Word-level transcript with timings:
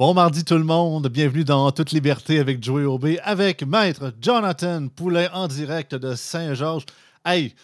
Bon 0.00 0.14
mardi 0.14 0.46
tout 0.46 0.56
le 0.56 0.64
monde, 0.64 1.08
bienvenue 1.08 1.44
dans 1.44 1.70
Toute 1.72 1.92
Liberté 1.92 2.38
avec 2.38 2.64
Joey 2.64 2.84
Aubé, 2.84 3.18
avec 3.22 3.62
Maître 3.62 4.14
Jonathan 4.18 4.88
Poulet 4.88 5.28
en 5.34 5.46
direct 5.46 5.94
de 5.94 6.14
Saint-Georges. 6.14 6.86
Hey, 7.22 7.54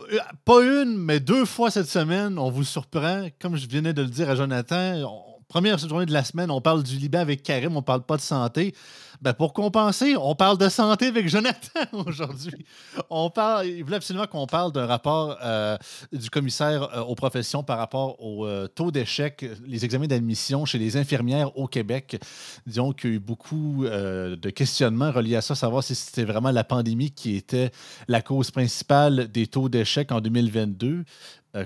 euh, 0.00 0.18
pas 0.44 0.64
une, 0.64 0.98
mais 0.98 1.20
deux 1.20 1.44
fois 1.44 1.70
cette 1.70 1.86
semaine, 1.86 2.40
on 2.40 2.50
vous 2.50 2.64
surprend. 2.64 3.28
Comme 3.40 3.54
je 3.54 3.68
venais 3.68 3.92
de 3.92 4.02
le 4.02 4.08
dire 4.08 4.30
à 4.30 4.34
Jonathan, 4.34 5.33
première 5.48 5.78
journée 5.78 6.06
de 6.06 6.12
la 6.12 6.24
semaine, 6.24 6.50
on 6.50 6.60
parle 6.60 6.82
du 6.82 6.96
Liban 6.96 7.20
avec 7.20 7.42
Karim, 7.42 7.76
on 7.76 7.82
parle 7.82 8.02
pas 8.02 8.16
de 8.16 8.22
santé. 8.22 8.74
Ben 9.22 9.32
pour 9.32 9.52
compenser, 9.52 10.16
on 10.16 10.34
parle 10.34 10.58
de 10.58 10.68
santé 10.68 11.06
avec 11.06 11.28
Jonathan 11.28 11.80
aujourd'hui. 11.92 12.66
On 13.10 13.30
parle, 13.30 13.66
il 13.66 13.82
voulait 13.82 13.96
absolument 13.96 14.26
qu'on 14.26 14.46
parle 14.46 14.72
d'un 14.72 14.86
rapport 14.86 15.38
euh, 15.42 15.78
du 16.12 16.28
commissaire 16.30 16.94
euh, 16.94 17.00
aux 17.00 17.14
professions 17.14 17.62
par 17.62 17.78
rapport 17.78 18.20
au 18.22 18.44
euh, 18.44 18.66
taux 18.66 18.90
d'échec, 18.90 19.46
les 19.66 19.84
examens 19.84 20.06
d'admission 20.06 20.64
chez 20.64 20.78
les 20.78 20.96
infirmières 20.96 21.56
au 21.56 21.68
Québec. 21.68 22.20
Disons 22.66 22.92
qu'il 22.92 23.10
y 23.10 23.12
a 23.14 23.16
eu 23.16 23.18
beaucoup 23.20 23.84
de 23.86 24.50
questionnements 24.50 25.10
reliés 25.10 25.36
à 25.36 25.40
ça, 25.40 25.54
savoir 25.54 25.82
si 25.82 25.94
c'était 25.94 26.24
vraiment 26.24 26.50
la 26.50 26.64
pandémie 26.64 27.10
qui 27.10 27.36
était 27.36 27.70
la 28.08 28.20
cause 28.20 28.50
principale 28.50 29.28
des 29.28 29.46
taux 29.46 29.68
d'échec 29.68 30.12
en 30.12 30.20
2022. 30.20 31.04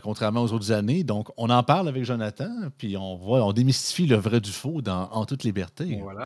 Contrairement 0.02 0.42
aux 0.42 0.52
autres 0.52 0.72
années. 0.72 1.04
Donc, 1.04 1.28
on 1.36 1.50
en 1.50 1.62
parle 1.62 1.88
avec 1.88 2.04
Jonathan, 2.04 2.50
puis 2.76 2.96
on 2.96 3.16
voit, 3.16 3.44
on 3.44 3.52
démystifie 3.52 4.06
le 4.06 4.16
vrai 4.16 4.40
du 4.40 4.52
faux 4.52 4.82
dans, 4.82 5.08
en 5.10 5.24
toute 5.24 5.44
liberté. 5.44 5.98
Voilà. 6.02 6.24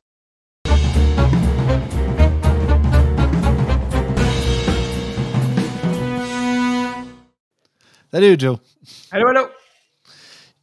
Salut 8.12 8.36
Joe. 8.38 8.58
Allô, 9.10 9.28
allô. 9.28 9.46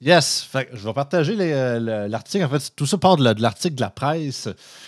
Yes, 0.01 0.47
je 0.71 0.87
vais 0.87 0.93
partager 0.93 1.35
euh, 1.39 2.07
l'article. 2.07 2.45
En 2.45 2.49
fait, 2.49 2.73
tout 2.75 2.85
ça 2.85 2.97
part 2.97 3.17
de 3.17 3.41
l'article 3.41 3.75
de 3.75 3.81
la 3.81 3.89
presse 3.89 4.47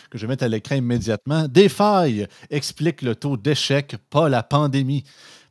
que 0.09 0.17
je 0.17 0.25
vais 0.25 0.29
mettre 0.29 0.43
à 0.43 0.47
l'écran 0.47 0.75
immédiatement. 0.75 1.47
Des 1.47 1.69
failles 1.69 2.27
expliquent 2.49 3.01
le 3.01 3.15
taux 3.15 3.35
d'échec, 3.35 3.95
pas 4.09 4.29
la 4.29 4.43
pandémie. 4.43 5.03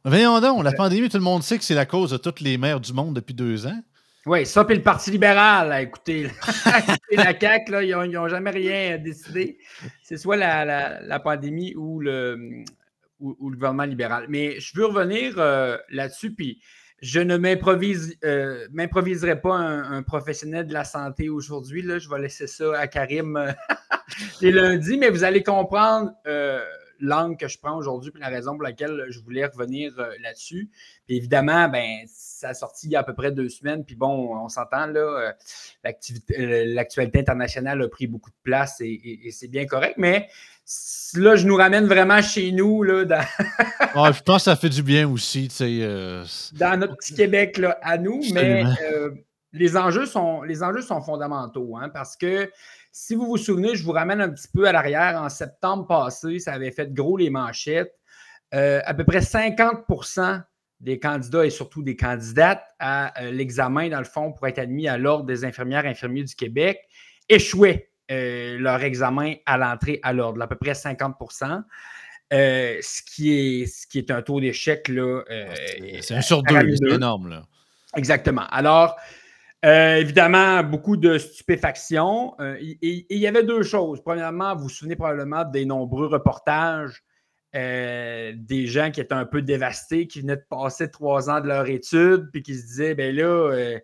Voyons 0.05 0.41
donc, 0.41 0.65
la 0.65 0.73
pandémie, 0.73 1.09
tout 1.09 1.17
le 1.17 1.23
monde 1.23 1.43
sait 1.43 1.59
que 1.59 1.65
c'est 1.65 1.75
la 1.75 1.87
cause 1.87 2.11
de 2.11 2.17
toutes 2.17 2.41
les 2.41 2.59
mères 2.59 2.81
du 2.81 2.93
monde 2.93 3.15
depuis 3.15 3.35
deux 3.35 3.67
ans. 3.67 3.81
Oui, 4.27 4.45
ça, 4.45 4.65
puis 4.65 4.77
le 4.77 4.83
Parti 4.83 5.11
libéral, 5.11 5.73
écoutez, 5.83 6.29
la 7.13 7.39
CAQ, 7.39 7.73
là, 7.73 7.83
ils 7.83 8.11
n'ont 8.13 8.29
jamais 8.29 8.51
rien 8.51 8.99
décidé. 8.99 9.59
C'est 10.03 10.19
soit 10.19 10.37
la, 10.37 11.21
pandémie 11.21 11.75
ou 11.75 12.01
le, 12.01 12.65
ou, 13.19 13.49
le 13.49 13.57
gouvernement 13.57 13.85
libéral. 13.85 14.27
Mais 14.29 14.61
je 14.61 14.77
veux 14.77 14.87
revenir 14.87 15.35
euh, 15.39 15.79
là-dessus, 15.89 16.35
puis 16.35 16.61
je 17.01 17.21
ne 17.21 17.39
m'improvise, 17.39 18.15
euh, 18.25 18.69
m'improviserai 18.73 19.41
pas 19.41 19.57
un, 19.57 20.03
professionnel 20.03 20.67
de 20.67 20.75
la 20.75 20.85
santé 20.85 21.31
aujourd'hui. 21.31 21.83
Je 21.83 22.11
vais 22.11 22.21
laisser 22.21 22.47
ça 22.47 22.79
à 22.79 22.87
Karim 22.89 23.39
euh, 23.39 23.53
les 24.43 24.53
lundis, 24.53 24.99
mais 24.99 25.09
vous 25.09 25.25
allez 25.25 25.43
comprendre 25.43 26.13
l'angle 27.01 27.37
que 27.37 27.49
je 27.49 27.59
prends 27.59 27.77
aujourd'hui, 27.77 28.11
puis 28.11 28.21
la 28.21 28.29
raison 28.29 28.53
pour 28.53 28.63
laquelle 28.63 29.07
je 29.09 29.21
voulais 29.21 29.47
revenir 29.47 29.93
là-dessus. 30.23 30.71
Puis 31.07 31.17
évidemment, 31.17 31.69
ben, 31.69 32.05
ça 32.07 32.51
a 32.51 32.55
sorti 32.55 32.87
il 32.87 32.93
y 32.93 32.97
a 32.97 33.01
à 33.01 33.03
peu 33.05 33.15
près 33.15 33.33
deux 33.33 33.49
semaines. 33.49 33.85
Puis 33.85 33.97
bon, 33.97 34.37
on 34.37 34.49
s'entend 34.49 34.87
là, 34.87 35.35
euh, 35.85 35.93
euh, 36.39 36.65
l'actualité 36.75 37.21
internationale 37.21 37.83
a 37.83 37.89
pris 37.89 38.07
beaucoup 38.07 38.31
de 38.31 38.37
place 38.43 38.81
et, 38.81 39.29
c'est 39.31 39.49
bien 39.49 39.67
correct. 39.67 39.95
Mais 39.99 40.29
là, 41.15 41.37
je 41.37 41.47
nous 41.47 41.57
ramène 41.57 41.87
vraiment 41.87 42.23
chez 42.23 42.53
nous. 42.53 42.83
Là, 42.83 43.05
je 44.13 44.23
pense 44.23 44.37
que 44.39 44.43
ça 44.43 44.57
fait 44.57 44.69
du 44.69 44.83
bien 44.83 45.09
aussi. 45.09 45.49
Euh, 45.61 46.25
dans 46.53 46.79
notre 46.79 46.97
petit 46.97 47.15
Québec 47.15 47.59
là, 47.59 47.79
à 47.83 47.99
nous. 47.99 48.23
Mais 48.33 48.65
les, 49.53 49.77
enjeux 49.77 50.07
sont, 50.07 50.43
les 50.43 50.63
enjeux 50.63 50.83
sont 50.83 51.03
fondamentaux 51.03 51.77
hein, 51.77 51.89
parce 51.89 52.17
que 52.17 52.51
si 52.93 53.15
vous 53.15 53.27
vous 53.27 53.37
souvenez, 53.37 53.75
je 53.77 53.85
vous 53.85 53.93
ramène 53.93 54.21
un 54.21 54.31
petit 54.31 54.49
peu 54.53 54.67
à 54.67 54.73
l'arrière. 54.73 55.21
En 55.21 55.29
septembre 55.29 55.87
passé, 55.87 56.39
ça 56.39 56.53
avait 56.53 56.73
fait 56.73 56.93
gros 56.93 57.17
les 57.17 57.31
manchettes. 57.31 57.95
à 58.53 58.95
peu 58.95 59.05
près 59.05 59.21
50% 59.21 60.43
des 60.81 60.99
candidats 60.99 61.45
et 61.45 61.51
surtout 61.51 61.83
des 61.83 61.97
candidates 61.97 62.65
à 62.79 63.23
euh, 63.23 63.31
l'examen, 63.31 63.89
dans 63.89 63.99
le 63.99 64.05
fond, 64.05 64.33
pour 64.33 64.47
être 64.47 64.59
admis 64.59 64.89
à 64.89 64.97
l'Ordre 64.97 65.27
des 65.27 65.45
infirmières 65.45 65.85
et 65.85 65.91
infirmiers 65.91 66.25
du 66.25 66.35
Québec, 66.35 66.81
échouaient 67.29 67.91
euh, 68.11 68.59
leur 68.59 68.83
examen 68.83 69.35
à 69.47 69.59
l'entrée 69.59 70.01
à 70.03 70.13
l'Ordre, 70.13 70.43
à 70.43 70.49
peu 70.49 70.57
près 70.57 70.75
50 70.75 71.17
euh, 72.33 72.79
ce, 72.81 73.03
qui 73.03 73.33
est, 73.33 73.67
ce 73.67 73.87
qui 73.87 73.99
est 73.99 74.11
un 74.11 74.23
taux 74.23 74.41
d'échec. 74.41 74.89
là. 74.89 75.23
c'est 76.01 76.15
un 76.15 76.23
sur 76.23 76.43
deux, 76.43 76.77
c'est 76.77 76.95
énorme. 76.95 77.29
Là. 77.29 77.43
Exactement. 77.97 78.47
Alors, 78.51 78.97
évidemment, 79.63 80.63
beaucoup 80.63 80.97
de 80.97 81.19
stupéfaction. 81.19 82.35
et 82.41 83.07
il 83.11 83.19
y 83.19 83.27
avait 83.27 83.45
deux 83.45 83.63
choses. 83.63 84.03
Premièrement, 84.03 84.55
vous 84.57 84.65
vous 84.65 84.69
souvenez 84.69 84.97
probablement 84.97 85.45
des 85.45 85.65
nombreux 85.65 86.07
reportages 86.07 87.05
euh, 87.57 88.33
des 88.37 88.69
gens 88.69 88.93
qui 88.93 89.01
étaient 89.01 89.13
un 89.13 89.25
peu 89.25 89.43
dévastés, 89.43 90.07
qui 90.07 90.21
venaient 90.21 90.37
de 90.37 90.47
passer 90.49 90.89
trois 90.89 91.29
ans 91.31 91.41
de 91.41 91.49
leur 91.49 91.69
étude, 91.69 92.29
puis 92.31 92.45
qui 92.45 92.55
se 92.55 92.65
disaient, 92.65 92.95
ben 92.95 93.15
là, 93.15 93.25
euh, 93.25 93.81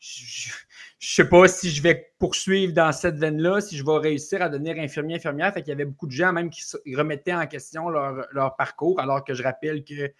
je 0.00 0.48
ne 0.48 0.52
sais 0.98 1.28
pas 1.28 1.46
si 1.46 1.70
je 1.70 1.82
vais 1.82 2.14
poursuivre 2.18 2.72
dans 2.72 2.92
cette 2.92 3.16
veine-là, 3.16 3.60
si 3.60 3.76
je 3.76 3.84
vais 3.84 3.98
réussir 3.98 4.40
à 4.40 4.48
devenir 4.48 4.78
infirmier, 4.78 5.16
infirmière. 5.16 5.52
Fait 5.52 5.60
qu'il 5.60 5.68
y 5.68 5.72
avait 5.72 5.84
beaucoup 5.84 6.06
de 6.06 6.12
gens 6.12 6.32
même 6.32 6.48
qui 6.48 6.64
remettaient 6.94 7.34
en 7.34 7.46
question 7.46 7.90
leur 7.90 8.56
parcours, 8.56 8.98
alors 8.98 9.24
que 9.24 9.34
je 9.34 9.42
rappelle 9.42 9.84
que 9.84 10.10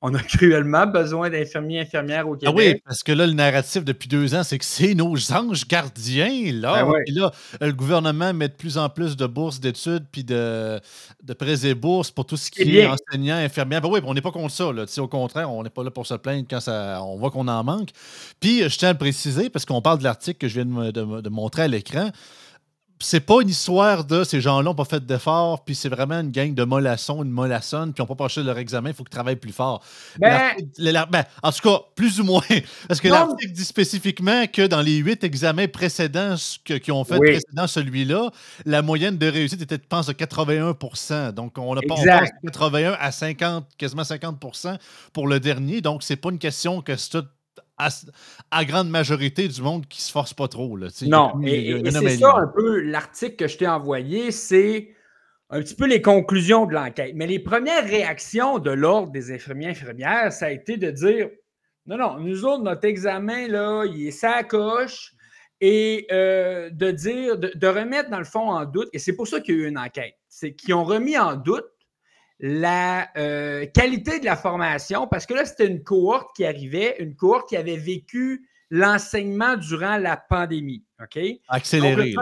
on 0.00 0.14
a 0.14 0.18
cruellement 0.22 0.86
besoin 0.86 1.30
d'infirmiers 1.30 1.78
et 1.78 1.80
infirmières 1.80 2.28
au 2.28 2.36
Québec. 2.36 2.48
Ah 2.48 2.56
oui, 2.56 2.82
parce 2.84 3.02
que 3.02 3.12
là, 3.12 3.26
le 3.26 3.32
narratif 3.32 3.84
depuis 3.84 4.08
deux 4.08 4.34
ans, 4.34 4.42
c'est 4.42 4.58
que 4.58 4.64
c'est 4.64 4.94
nos 4.94 5.14
anges 5.32 5.66
gardiens. 5.66 6.52
Là, 6.52 6.84
ben 6.84 7.02
là, 7.08 7.32
le 7.60 7.72
gouvernement 7.72 8.32
met 8.32 8.48
de 8.48 8.54
plus 8.54 8.78
en 8.78 8.88
plus 8.88 9.16
de 9.16 9.26
bourses 9.26 9.60
d'études 9.60 10.04
puis 10.10 10.24
de, 10.24 10.80
de 11.22 11.32
prêts 11.32 11.66
et 11.66 11.74
bourses 11.74 12.10
pour 12.10 12.26
tout 12.26 12.36
ce 12.36 12.50
qui 12.50 12.78
est, 12.78 12.86
enseignant, 12.86 13.36
infirmière. 13.36 13.80
Ben 13.80 13.88
oui, 13.90 14.00
on 14.04 14.14
n'est 14.14 14.20
pas 14.20 14.32
contre 14.32 14.54
ça. 14.54 14.72
Là. 14.72 14.84
Au 14.98 15.08
contraire, 15.08 15.50
on 15.50 15.62
n'est 15.62 15.70
pas 15.70 15.82
là 15.82 15.90
pour 15.90 16.06
se 16.06 16.14
plaindre 16.14 16.46
quand 16.48 16.60
ça, 16.60 17.02
on 17.02 17.16
voit 17.16 17.30
qu'on 17.30 17.48
en 17.48 17.64
manque. 17.64 17.90
Puis, 18.40 18.68
je 18.68 18.78
tiens 18.78 18.90
à 18.90 18.92
le 18.92 18.98
préciser, 18.98 19.50
parce 19.50 19.64
qu'on 19.64 19.82
parle 19.82 19.98
de 19.98 20.04
l'article 20.04 20.38
que 20.38 20.48
je 20.48 20.60
viens 20.60 20.90
de 20.92 21.28
montrer 21.28 21.62
à 21.62 21.68
l'écran 21.68 22.10
c'est 23.00 23.20
pas 23.20 23.40
une 23.42 23.48
histoire 23.48 24.04
de 24.04 24.24
ces 24.24 24.40
gens-là 24.40 24.64
n'ont 24.64 24.74
pas 24.74 24.84
fait 24.84 25.04
d'efforts, 25.04 25.64
puis 25.64 25.74
c'est 25.74 25.88
vraiment 25.88 26.20
une 26.20 26.30
gang 26.30 26.54
de 26.54 26.64
mollassons, 26.64 27.22
une 27.22 27.30
mollassonne, 27.30 27.92
puis 27.92 28.02
n'ont 28.02 28.06
pas 28.06 28.24
passé 28.24 28.42
leur 28.42 28.58
examen, 28.58 28.90
il 28.90 28.94
faut 28.94 29.04
qu'ils 29.04 29.10
travaillent 29.10 29.36
plus 29.36 29.52
fort. 29.52 29.82
Ben, 30.18 30.54
ben, 30.78 31.24
en 31.42 31.52
tout 31.52 31.68
cas, 31.68 31.80
plus 31.94 32.20
ou 32.20 32.24
moins. 32.24 32.40
Parce 32.88 33.00
que 33.00 33.08
l'article 33.08 33.52
dit 33.52 33.64
spécifiquement 33.64 34.46
que 34.46 34.66
dans 34.66 34.80
les 34.80 34.96
huit 34.96 35.22
examens 35.24 35.68
précédents 35.68 36.34
qui 36.64 36.92
ont 36.92 37.04
fait 37.04 37.18
précédent 37.18 37.66
celui-là, 37.66 38.30
la 38.64 38.82
moyenne 38.82 39.18
de 39.18 39.26
réussite 39.26 39.62
était, 39.62 39.76
je 39.76 39.88
pense, 39.88 40.06
de 40.06 40.12
81% 40.12 41.32
Donc, 41.32 41.58
on 41.58 41.76
a 41.76 41.80
pas 41.82 41.94
de 41.94 42.46
81 42.46 42.96
à 42.98 43.12
50, 43.12 43.66
quasiment 43.76 44.02
50% 44.02 44.76
pour 45.12 45.28
le 45.28 45.40
dernier. 45.40 45.80
Donc, 45.80 46.02
c'est 46.02 46.16
pas 46.16 46.30
une 46.30 46.38
question 46.38 46.82
que 46.82 46.96
c'est 46.96 47.18
à, 47.78 48.64
grande 48.64 48.90
majorité 48.90 49.48
du 49.48 49.62
monde 49.62 49.86
qui 49.86 50.02
se 50.02 50.10
force 50.10 50.34
pas 50.34 50.48
trop. 50.48 50.76
Là, 50.76 50.88
non, 51.02 51.40
et, 51.44 51.82
c'est 51.90 52.18
ça 52.18 52.34
un 52.36 52.48
peu 52.48 52.80
l'article 52.80 53.36
que 53.36 53.48
je 53.48 53.58
t'ai 53.58 53.68
envoyé, 53.68 54.30
c'est 54.30 54.90
un 55.50 55.60
petit 55.60 55.74
peu 55.74 55.86
les 55.86 56.02
conclusions 56.02 56.66
de 56.66 56.74
l'enquête. 56.74 57.12
Mais 57.14 57.26
les 57.26 57.38
premières 57.38 57.84
réactions 57.84 58.58
de 58.58 58.70
l'Ordre 58.70 59.12
des 59.12 59.32
infirmiers 59.32 59.68
infirmières, 59.68 60.32
ça 60.32 60.46
a 60.46 60.50
été 60.50 60.76
de 60.76 60.90
dire 60.90 61.28
non, 61.86 61.96
non, 61.96 62.18
nous 62.20 62.44
autres, 62.44 62.62
notre 62.62 62.84
examen, 62.84 63.48
là, 63.48 63.84
il 63.86 64.08
est 64.08 64.10
ça 64.10 64.42
coche. 64.44 65.14
Et 65.60 66.06
euh, 66.12 66.70
de 66.70 66.92
dire, 66.92 67.36
de, 67.36 67.50
de, 67.52 67.66
remettre 67.66 68.10
dans 68.10 68.18
le 68.18 68.24
fond 68.24 68.48
en 68.48 68.64
doute, 68.64 68.88
et 68.92 69.00
c'est 69.00 69.14
pour 69.14 69.26
ça 69.26 69.40
qu'il 69.40 69.56
y 69.56 69.58
a 69.58 69.64
eu 69.64 69.68
une 69.68 69.78
enquête, 69.78 70.14
c'est 70.28 70.54
qu'ils 70.54 70.72
ont 70.74 70.84
remis 70.84 71.18
en 71.18 71.34
doute 71.34 71.66
la 72.40 73.08
euh, 73.16 73.66
qualité 73.66 74.20
de 74.20 74.24
la 74.24 74.36
formation, 74.36 75.06
parce 75.06 75.26
que 75.26 75.34
là, 75.34 75.44
c'était 75.44 75.66
une 75.66 75.82
cohorte 75.82 76.34
qui 76.36 76.44
arrivait, 76.44 76.96
une 77.00 77.16
cohorte 77.16 77.48
qui 77.48 77.56
avait 77.56 77.76
vécu 77.76 78.48
l'enseignement 78.70 79.56
durant 79.56 79.96
la 79.96 80.16
pandémie. 80.16 80.84
OK? 81.02 81.18
Accéléré. 81.48 82.14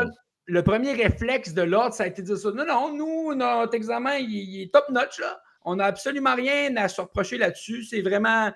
le, 0.47 0.63
premier 0.63 0.93
réflexe 0.93 1.53
de 1.53 1.63
l'ordre, 1.63 1.95
ça 1.95 2.05
a 2.05 2.07
été 2.07 2.23
de 2.23 2.29
dire 2.29 2.39
ça. 2.39 2.51
Non, 2.51 2.65
non, 2.65 2.95
nous, 2.95 3.35
notre 3.35 3.75
examen, 3.75 4.17
il, 4.17 4.63
est 4.63 4.73
top 4.73 4.89
notch, 4.91 5.21
là. 5.21 5.41
On 5.69 5.77
n'a 5.77 5.87
absolument 5.87 6.35
rien 6.37 6.75
à 6.77 6.89
se 6.89 7.01
reprocher 7.01 7.39
là-dessus. 7.39 7.83
C'est 7.83 8.01
vraiment 8.01 8.53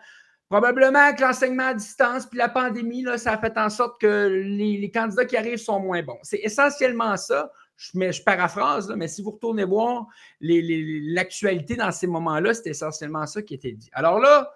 probablement 0.48 1.12
que 1.12 1.22
l'enseignement 1.22 1.66
à 1.66 1.74
distance 1.74 2.26
puis 2.26 2.38
la 2.38 2.48
pandémie, 2.48 3.02
là, 3.02 3.18
ça 3.18 3.32
a 3.32 3.38
fait 3.38 3.58
en 3.58 3.68
sorte 3.68 4.00
que 4.00 4.28
les, 4.28 4.78
les 4.78 4.90
candidats 4.92 5.24
qui 5.24 5.36
arrivent 5.36 5.58
sont 5.58 5.80
moins 5.80 6.02
bons. 6.02 6.18
C'est 6.22 6.40
essentiellement 6.42 7.16
ça 7.16 7.50
je, 7.80 8.22
paraphrase, 8.22 8.92
mais 8.94 9.08
si 9.08 9.22
vous 9.22 9.30
retournez 9.30 9.64
voir 9.64 10.06
l'actualité 10.40 11.76
dans 11.76 11.90
ces 11.90 12.06
moments-là, 12.06 12.52
c'est 12.52 12.68
essentiellement 12.68 13.26
ça 13.26 13.40
qui 13.40 13.54
était 13.54 13.72
dit. 13.72 13.88
Alors 13.92 14.20
là, 14.20 14.52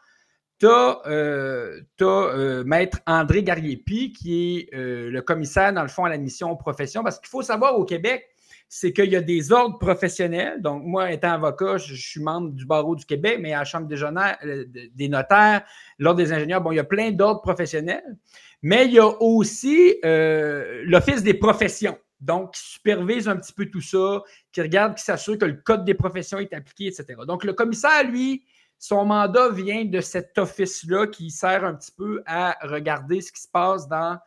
tu 0.58 0.66
as, 0.66 1.00
euh, 1.06 1.80
euh, 2.02 2.64
Maître 2.64 2.98
André 3.06 3.42
Gariepi, 3.42 4.12
qui 4.12 4.58
est 4.58 4.74
euh, 4.74 5.10
le 5.10 5.22
commissaire, 5.22 5.72
dans 5.72 5.82
le 5.82 5.88
fond, 5.88 6.04
à 6.04 6.10
l'admission 6.10 6.50
aux 6.50 6.56
professions, 6.56 7.02
parce 7.02 7.18
qu'il 7.18 7.28
faut 7.28 7.42
savoir 7.42 7.78
au 7.78 7.84
Québec, 7.84 8.28
c'est 8.68 8.92
qu'il 8.92 9.10
y 9.10 9.16
a 9.16 9.22
des 9.22 9.52
ordres 9.52 9.78
professionnels. 9.78 10.60
Donc, 10.60 10.82
moi, 10.84 11.10
étant 11.10 11.32
avocat, 11.32 11.78
je, 11.78 11.94
suis 11.94 12.20
membre 12.20 12.50
du 12.50 12.66
barreau 12.66 12.94
du 12.94 13.06
Québec, 13.06 13.38
mais 13.40 13.54
à 13.54 13.60
la 13.60 13.64
Chambre 13.64 13.86
des, 13.86 14.90
des 14.94 15.08
notaires, 15.08 15.62
l'ordre 15.98 16.18
des 16.18 16.32
ingénieurs, 16.32 16.60
bon, 16.60 16.72
il 16.72 16.76
y 16.76 16.80
a 16.80 16.84
plein 16.84 17.10
d'ordres 17.10 17.40
professionnels. 17.40 18.18
Mais 18.62 18.86
il 18.86 18.92
y 18.92 18.98
a 18.98 19.06
aussi 19.22 19.94
l'Office 20.02 21.22
des 21.22 21.34
professions, 21.34 21.98
donc 22.20 22.54
qui 22.54 22.62
supervise 22.62 23.28
un 23.28 23.36
petit 23.36 23.52
peu 23.52 23.66
tout 23.66 23.80
ça, 23.80 24.22
qui 24.52 24.62
regarde, 24.62 24.94
qui 24.96 25.04
s'assure 25.04 25.38
que 25.38 25.44
le 25.44 25.54
Code 25.54 25.84
des 25.84 25.94
professions 25.94 26.38
est 26.38 26.52
appliqué, 26.52 26.86
etc. 26.86 27.14
Donc, 27.26 27.44
le 27.44 27.52
commissaire, 27.52 28.04
lui, 28.04 28.44
son 28.78 29.04
mandat 29.04 29.50
vient 29.50 29.84
de 29.84 30.00
cet 30.00 30.36
office-là 30.38 31.06
qui 31.06 31.30
sert 31.30 31.64
un 31.64 31.74
petit 31.74 31.92
peu 31.96 32.22
à 32.26 32.56
regarder 32.62 33.20
ce 33.20 33.32
qui 33.32 33.40
se 33.40 33.48
passe 33.48 33.88
dans 33.88 34.18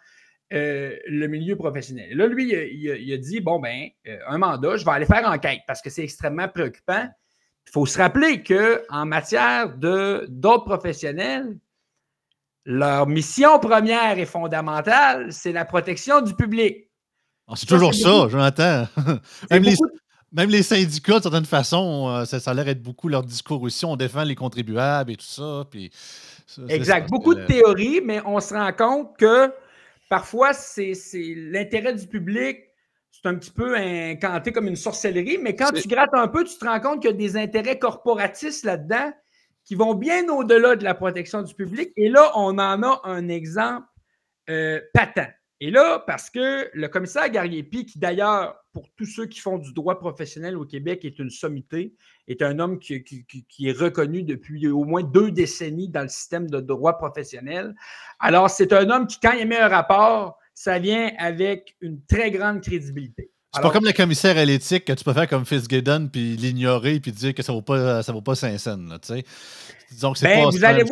euh, 0.54 0.96
le 1.08 1.28
milieu 1.28 1.56
professionnel. 1.56 2.16
Là, 2.16 2.28
lui, 2.28 2.54
il, 2.54 3.14
a 3.14 3.18
dit 3.18 3.42
bon, 3.42 3.60
ben, 3.60 3.90
euh, 4.08 4.18
un 4.28 4.38
mandat, 4.38 4.78
je 4.78 4.86
vais 4.86 4.92
aller 4.92 5.06
faire 5.06 5.28
enquête 5.30 5.60
parce 5.68 5.82
que 5.82 5.90
c'est 5.90 6.04
extrêmement 6.04 6.48
préoccupant. 6.48 7.06
Il 7.68 7.72
faut 7.72 7.86
se 7.86 7.98
rappeler 7.98 8.44
qu'en 8.44 9.06
matière 9.06 9.76
d'autres 9.78 10.64
professionnels, 10.64 11.58
leur 12.64 13.08
mission 13.08 13.60
première 13.60 14.18
et 14.18 14.26
fondamentale, 14.26 15.32
c'est 15.34 15.52
la 15.52 15.66
protection 15.66 16.22
du 16.22 16.34
public. 16.34 16.87
Ah, 17.48 17.54
c'est 17.56 17.66
toujours 17.66 17.94
ça, 17.94 18.28
Jonathan. 18.28 18.88
même, 19.52 19.64
les, 19.64 19.76
même, 20.32 20.50
les, 20.50 20.64
syndicats, 20.64 21.18
de 21.18 21.24
certaine 21.24 21.46
façon, 21.46 22.10
euh, 22.10 22.26
ça, 22.26 22.40
ça 22.40 22.52
a 22.52 22.54
l'air 22.54 22.66
d'être 22.66 22.84
beaucoup 22.84 23.08
leur 23.08 23.24
discours 23.24 23.62
aussi. 23.62 23.86
On 23.86 23.96
défend 23.96 24.24
les 24.24 24.36
contribuables 24.36 25.12
et 25.12 25.16
tout 25.16 25.26
ça. 25.26 25.66
Puis, 25.70 25.92
exact. 26.68 27.10
Beaucoup 27.10 27.36
de 27.36 27.46
théories, 27.46 28.02
mais 28.04 28.22
on 28.26 28.40
se 28.40 28.54
rend 28.54 28.74
compte 28.74 29.18
que 29.18 29.52
parfois, 30.10 30.54
c'est 30.54 30.94
l'intérêt 31.14 31.94
du 31.94 32.08
public 32.08 32.60
c'est 33.22 33.30
un 33.30 33.36
petit 33.36 33.52
peu 33.52 33.76
incanté 33.76 34.52
comme 34.52 34.68
une 34.68 34.76
sorcellerie, 34.76 35.40
mais 35.42 35.56
quand 35.56 35.72
tu 35.72 35.88
grattes 35.88 36.14
un 36.14 36.28
peu, 36.28 36.44
tu 36.44 36.58
te 36.58 36.66
rends 36.66 36.80
compte 36.80 37.02
qu'il 37.02 37.10
y 37.10 37.14
a 37.14 37.18
des 37.18 37.36
intérêts 37.36 37.80
corporatistes 37.80 38.64
là-dedans 38.64 39.12
qui 39.64 39.76
vont 39.76 39.96
bien 39.96 40.28
au-delà 40.30 40.76
de 40.76 40.84
la 40.84 40.94
protection 40.94 41.42
du 41.42 41.54
public. 41.54 41.92
Et 41.98 42.10
là, 42.10 42.32
on 42.36 42.58
en 42.60 42.84
a 42.84 43.02
un 43.04 43.28
exemple 43.28 43.88
euh, 44.50 44.80
patent. 44.94 45.34
Et 45.60 45.72
là, 45.72 46.04
parce 46.06 46.30
que 46.30 46.70
le 46.72 46.88
commissaire 46.88 47.30
Gariepi, 47.30 47.86
qui 47.86 47.98
d'ailleurs, 47.98 48.56
pour 48.74 48.88
tous 48.96 49.06
ceux 49.06 49.26
qui 49.26 49.40
font 49.40 49.58
du 49.58 49.74
droit 49.74 49.98
professionnel 49.98 50.56
au 50.56 50.66
Québec, 50.66 51.04
est 51.04 51.18
une 51.18 51.32
sommité, 51.32 51.96
est 52.28 52.44
un 52.44 52.60
homme 52.60 52.78
qui, 52.78 53.04
qui, 53.04 53.68
est 53.68 53.78
reconnu 53.78 54.22
depuis 54.22 54.68
au 54.68 54.84
moins 54.84 55.02
deux 55.02 55.32
décennies 55.32 55.90
dans 55.90 56.04
le 56.04 56.10
système 56.10 56.48
de 56.48 56.60
droit 56.60 56.98
professionnel. 57.00 57.74
Alors, 58.20 58.52
c'est 58.52 58.72
un 58.72 58.88
homme 58.92 59.08
qui, 59.08 59.20
quand 59.20 59.32
il 59.32 59.42
émet 59.42 59.58
un 59.58 59.68
rapport, 59.68 60.38
ça 60.54 60.78
vient 60.78 61.12
avec 61.18 61.76
une 61.82 62.04
très 62.06 62.30
grande 62.30 62.62
crédibilité. 62.62 63.32
C'est 63.54 63.62
pas 63.62 63.72
comme 63.72 63.86
le 63.86 63.94
commissaire 63.94 64.38
à 64.38 64.46
l'éthique 64.46 64.86
que 64.86 64.94
tu 64.94 65.04
peux 65.04 65.14
faire 65.14 65.28
comme 65.28 65.46
Fitzgibbon 65.46 66.10
puis 66.12 66.36
l'ignorer 66.36 67.00
puis 67.00 67.12
dire 67.12 67.34
que 67.34 67.42
ça 67.42 67.54
vaut 67.54 67.64
pas 67.64 68.04
ça 68.04 68.12
vaut 68.12 68.22
pas 68.22 68.36
5 68.36 68.52
Disons 68.52 70.14
que 70.14 70.20
c'est 70.20 70.28
ben, 70.28 70.44
pas 70.44 70.50
vous 70.50 70.64
allez, 70.64 70.84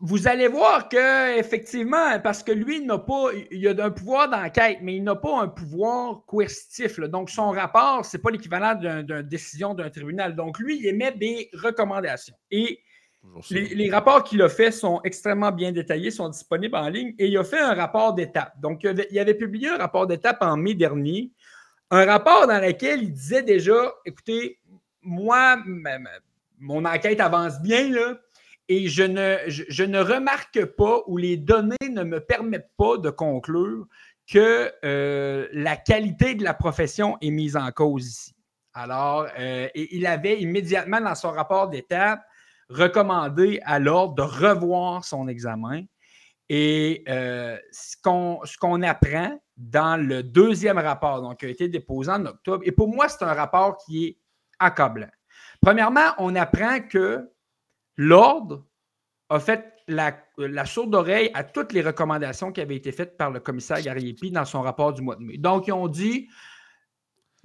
vous 0.00 0.28
allez 0.28 0.46
voir 0.46 0.88
que 0.88 1.38
effectivement 1.38 2.20
parce 2.20 2.42
que 2.44 2.52
lui 2.52 2.78
il 2.78 2.86
n'a 2.86 2.98
pas 2.98 3.30
il 3.50 3.66
a 3.66 3.84
un 3.84 3.90
pouvoir 3.90 4.30
d'enquête 4.30 4.78
mais 4.80 4.96
il 4.96 5.02
n'a 5.02 5.16
pas 5.16 5.40
un 5.40 5.48
pouvoir 5.48 6.24
coercitif 6.24 7.00
donc 7.00 7.30
son 7.30 7.50
rapport 7.50 8.04
c'est 8.04 8.22
pas 8.22 8.30
l'équivalent 8.30 8.74
d'une 8.76 9.22
décision 9.22 9.74
d'un 9.74 9.90
tribunal. 9.90 10.36
Donc 10.36 10.58
lui 10.58 10.78
il 10.78 10.86
émet 10.86 11.12
des 11.12 11.50
recommandations. 11.52 12.36
Et 12.50 12.80
les, 13.50 13.90
rapports 13.90 14.22
qu'il 14.22 14.40
a 14.42 14.48
faits 14.48 14.72
sont 14.72 15.00
extrêmement 15.02 15.50
bien 15.50 15.72
détaillés, 15.72 16.10
sont 16.10 16.28
disponibles 16.28 16.76
en 16.76 16.88
ligne 16.88 17.14
et 17.18 17.26
il 17.26 17.36
a 17.36 17.44
fait 17.44 17.58
un 17.58 17.74
rapport 17.74 18.14
d'étape. 18.14 18.52
Donc, 18.60 18.84
il 18.84 18.88
avait, 18.88 19.08
il 19.10 19.18
avait 19.18 19.34
publié 19.34 19.68
un 19.68 19.76
rapport 19.76 20.06
d'étape 20.06 20.38
en 20.40 20.56
mai 20.56 20.74
dernier 20.74 21.32
un 21.90 22.04
rapport 22.04 22.46
dans 22.46 22.60
lequel 22.60 23.02
il 23.02 23.12
disait 23.12 23.42
déjà, 23.42 23.94
écoutez, 24.04 24.58
moi, 25.02 25.56
mon 26.58 26.84
enquête 26.84 27.20
avance 27.20 27.60
bien, 27.62 27.88
là, 27.90 28.18
et 28.68 28.88
je 28.88 29.02
ne, 29.02 29.38
je, 29.46 29.82
ne 29.82 29.98
remarque 30.00 30.64
pas 30.64 31.02
ou 31.06 31.16
les 31.16 31.36
données 31.36 31.76
ne 31.90 32.02
me 32.02 32.20
permettent 32.20 32.70
pas 32.76 32.98
de 32.98 33.10
conclure 33.10 33.86
que 34.30 34.70
euh, 34.84 35.48
la 35.52 35.76
qualité 35.76 36.34
de 36.34 36.44
la 36.44 36.54
profession 36.54 37.16
est 37.20 37.30
mise 37.30 37.56
en 37.56 37.70
cause 37.70 38.06
ici. 38.06 38.34
Alors, 38.74 39.26
euh, 39.38 39.68
il 39.74 40.06
avait 40.06 40.40
immédiatement 40.40 41.00
dans 41.00 41.14
son 41.14 41.30
rapport 41.30 41.68
d'étape 41.68 42.22
recommandé 42.68 43.60
à 43.64 43.78
l'ordre 43.78 44.14
de 44.14 44.22
revoir 44.22 45.04
son 45.04 45.28
examen. 45.28 45.82
Et 46.50 47.04
euh, 47.08 47.56
ce 47.72 47.96
qu'on 48.58 48.82
apprend, 48.82 49.38
dans 49.56 50.00
le 50.00 50.22
deuxième 50.22 50.78
rapport, 50.78 51.20
donc 51.20 51.40
qui 51.40 51.46
a 51.46 51.48
été 51.48 51.68
déposé 51.68 52.10
en 52.10 52.24
octobre. 52.24 52.62
Et 52.64 52.72
pour 52.72 52.88
moi, 52.88 53.08
c'est 53.08 53.24
un 53.24 53.34
rapport 53.34 53.76
qui 53.78 54.06
est 54.06 54.18
accablant. 54.58 55.10
Premièrement, 55.60 56.12
on 56.18 56.36
apprend 56.36 56.80
que 56.80 57.28
l'Ordre 57.98 58.64
a 59.28 59.38
fait 59.40 59.74
la, 59.88 60.14
sourde 60.64 60.94
oreille 60.94 61.30
à 61.34 61.44
toutes 61.44 61.72
les 61.72 61.82
recommandations 61.82 62.52
qui 62.52 62.60
avaient 62.60 62.76
été 62.76 62.92
faites 62.92 63.18
par 63.18 63.30
le 63.30 63.40
commissaire 63.40 63.82
Gariepi 63.82 64.30
dans 64.30 64.44
son 64.44 64.62
rapport 64.62 64.94
du 64.94 65.02
mois 65.02 65.16
de 65.16 65.22
mai. 65.22 65.36
Donc, 65.36 65.66
ils 65.66 65.72
ont 65.72 65.88
dit 65.88 66.28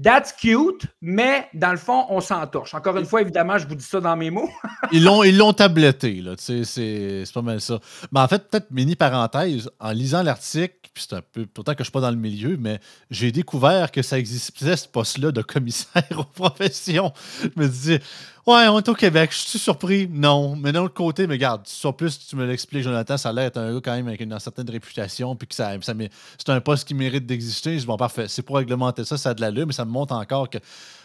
That's 0.01 0.33
cute, 0.33 0.87
mais 1.01 1.47
dans 1.53 1.71
le 1.71 1.77
fond, 1.77 2.05
on 2.09 2.19
s'entorche. 2.19 2.73
Encore 2.73 2.97
une 2.97 3.05
fois, 3.05 3.21
évidemment, 3.21 3.59
je 3.59 3.67
vous 3.67 3.75
dis 3.75 3.83
ça 3.83 4.01
dans 4.01 4.17
mes 4.17 4.31
mots. 4.31 4.49
ils 4.91 5.03
l'ont 5.03 5.23
ils 5.23 5.39
tabletté, 5.55 6.21
là. 6.21 6.33
C'est 6.37 7.23
pas 7.33 7.41
mal 7.43 7.61
ça. 7.61 7.79
Mais 8.11 8.19
en 8.19 8.27
fait, 8.27 8.49
peut-être 8.49 8.71
mini 8.71 8.95
parenthèse, 8.95 9.69
en 9.79 9.91
lisant 9.91 10.23
l'article, 10.23 10.75
puis 10.93 11.05
c'est 11.07 11.15
un 11.15 11.21
peu, 11.21 11.45
pourtant 11.45 11.73
que 11.73 11.79
je 11.79 11.85
suis 11.85 11.91
pas 11.91 12.01
dans 12.01 12.11
le 12.11 12.17
milieu, 12.17 12.57
mais 12.57 12.79
j'ai 13.11 13.31
découvert 13.31 13.91
que 13.91 14.01
ça 14.01 14.17
existait 14.17 14.75
ce 14.75 14.87
poste-là 14.87 15.31
de 15.31 15.41
commissaire 15.41 16.03
aux 16.17 16.23
professions. 16.23 17.13
Je 17.41 17.61
me 17.61 17.67
disais, 17.67 18.01
Ouais, 18.45 18.67
on 18.67 18.77
est 18.77 18.89
au 18.89 18.93
Québec. 18.93 19.31
Je 19.31 19.37
suis 19.37 19.59
surpris? 19.59 20.09
Non. 20.11 20.57
Mais 20.57 20.73
d'un 20.73 20.83
autre 20.83 20.93
côté, 20.93 21.27
mais 21.27 21.35
regarde, 21.35 21.65
sur 21.65 21.95
plus 21.95 22.27
tu 22.27 22.35
me 22.35 22.45
l'expliques, 22.45 22.83
Jonathan, 22.83 23.15
ça 23.15 23.29
a 23.29 23.33
l'air 23.33 23.45
d'être 23.45 23.57
un 23.57 23.73
gars 23.73 23.79
quand 23.81 23.95
même 23.95 24.07
avec 24.09 24.19
une, 24.19 24.37
certaine 24.37 24.69
réputation, 24.69 25.33
puis 25.37 25.47
que 25.47 25.55
ça, 25.55 25.71
ça 25.81 25.93
c'est 26.37 26.49
un 26.49 26.59
poste 26.59 26.85
qui 26.85 26.93
mérite 26.93 27.25
d'exister. 27.25 27.75
Je 27.75 27.79
dis, 27.79 27.85
bon, 27.85 27.95
parfait, 27.95 28.27
c'est 28.27 28.41
pour 28.41 28.57
réglementer 28.57 29.05
ça, 29.05 29.17
ça 29.17 29.29
a 29.29 29.33
de 29.33 29.39
l'allure, 29.39 29.65
mais 29.65 29.73
ça 29.73 29.85
me 29.85 29.91
montre 29.91 30.13
encore 30.13 30.49
que, 30.49 30.57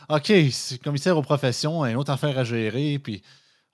OK, 0.08 0.32
c'est 0.50 0.82
commissaire 0.82 1.16
aux 1.16 1.22
professions, 1.22 1.84
une 1.84 1.96
autre 1.96 2.10
affaire 2.10 2.36
à 2.38 2.44
gérer, 2.44 2.98
puis. 2.98 3.22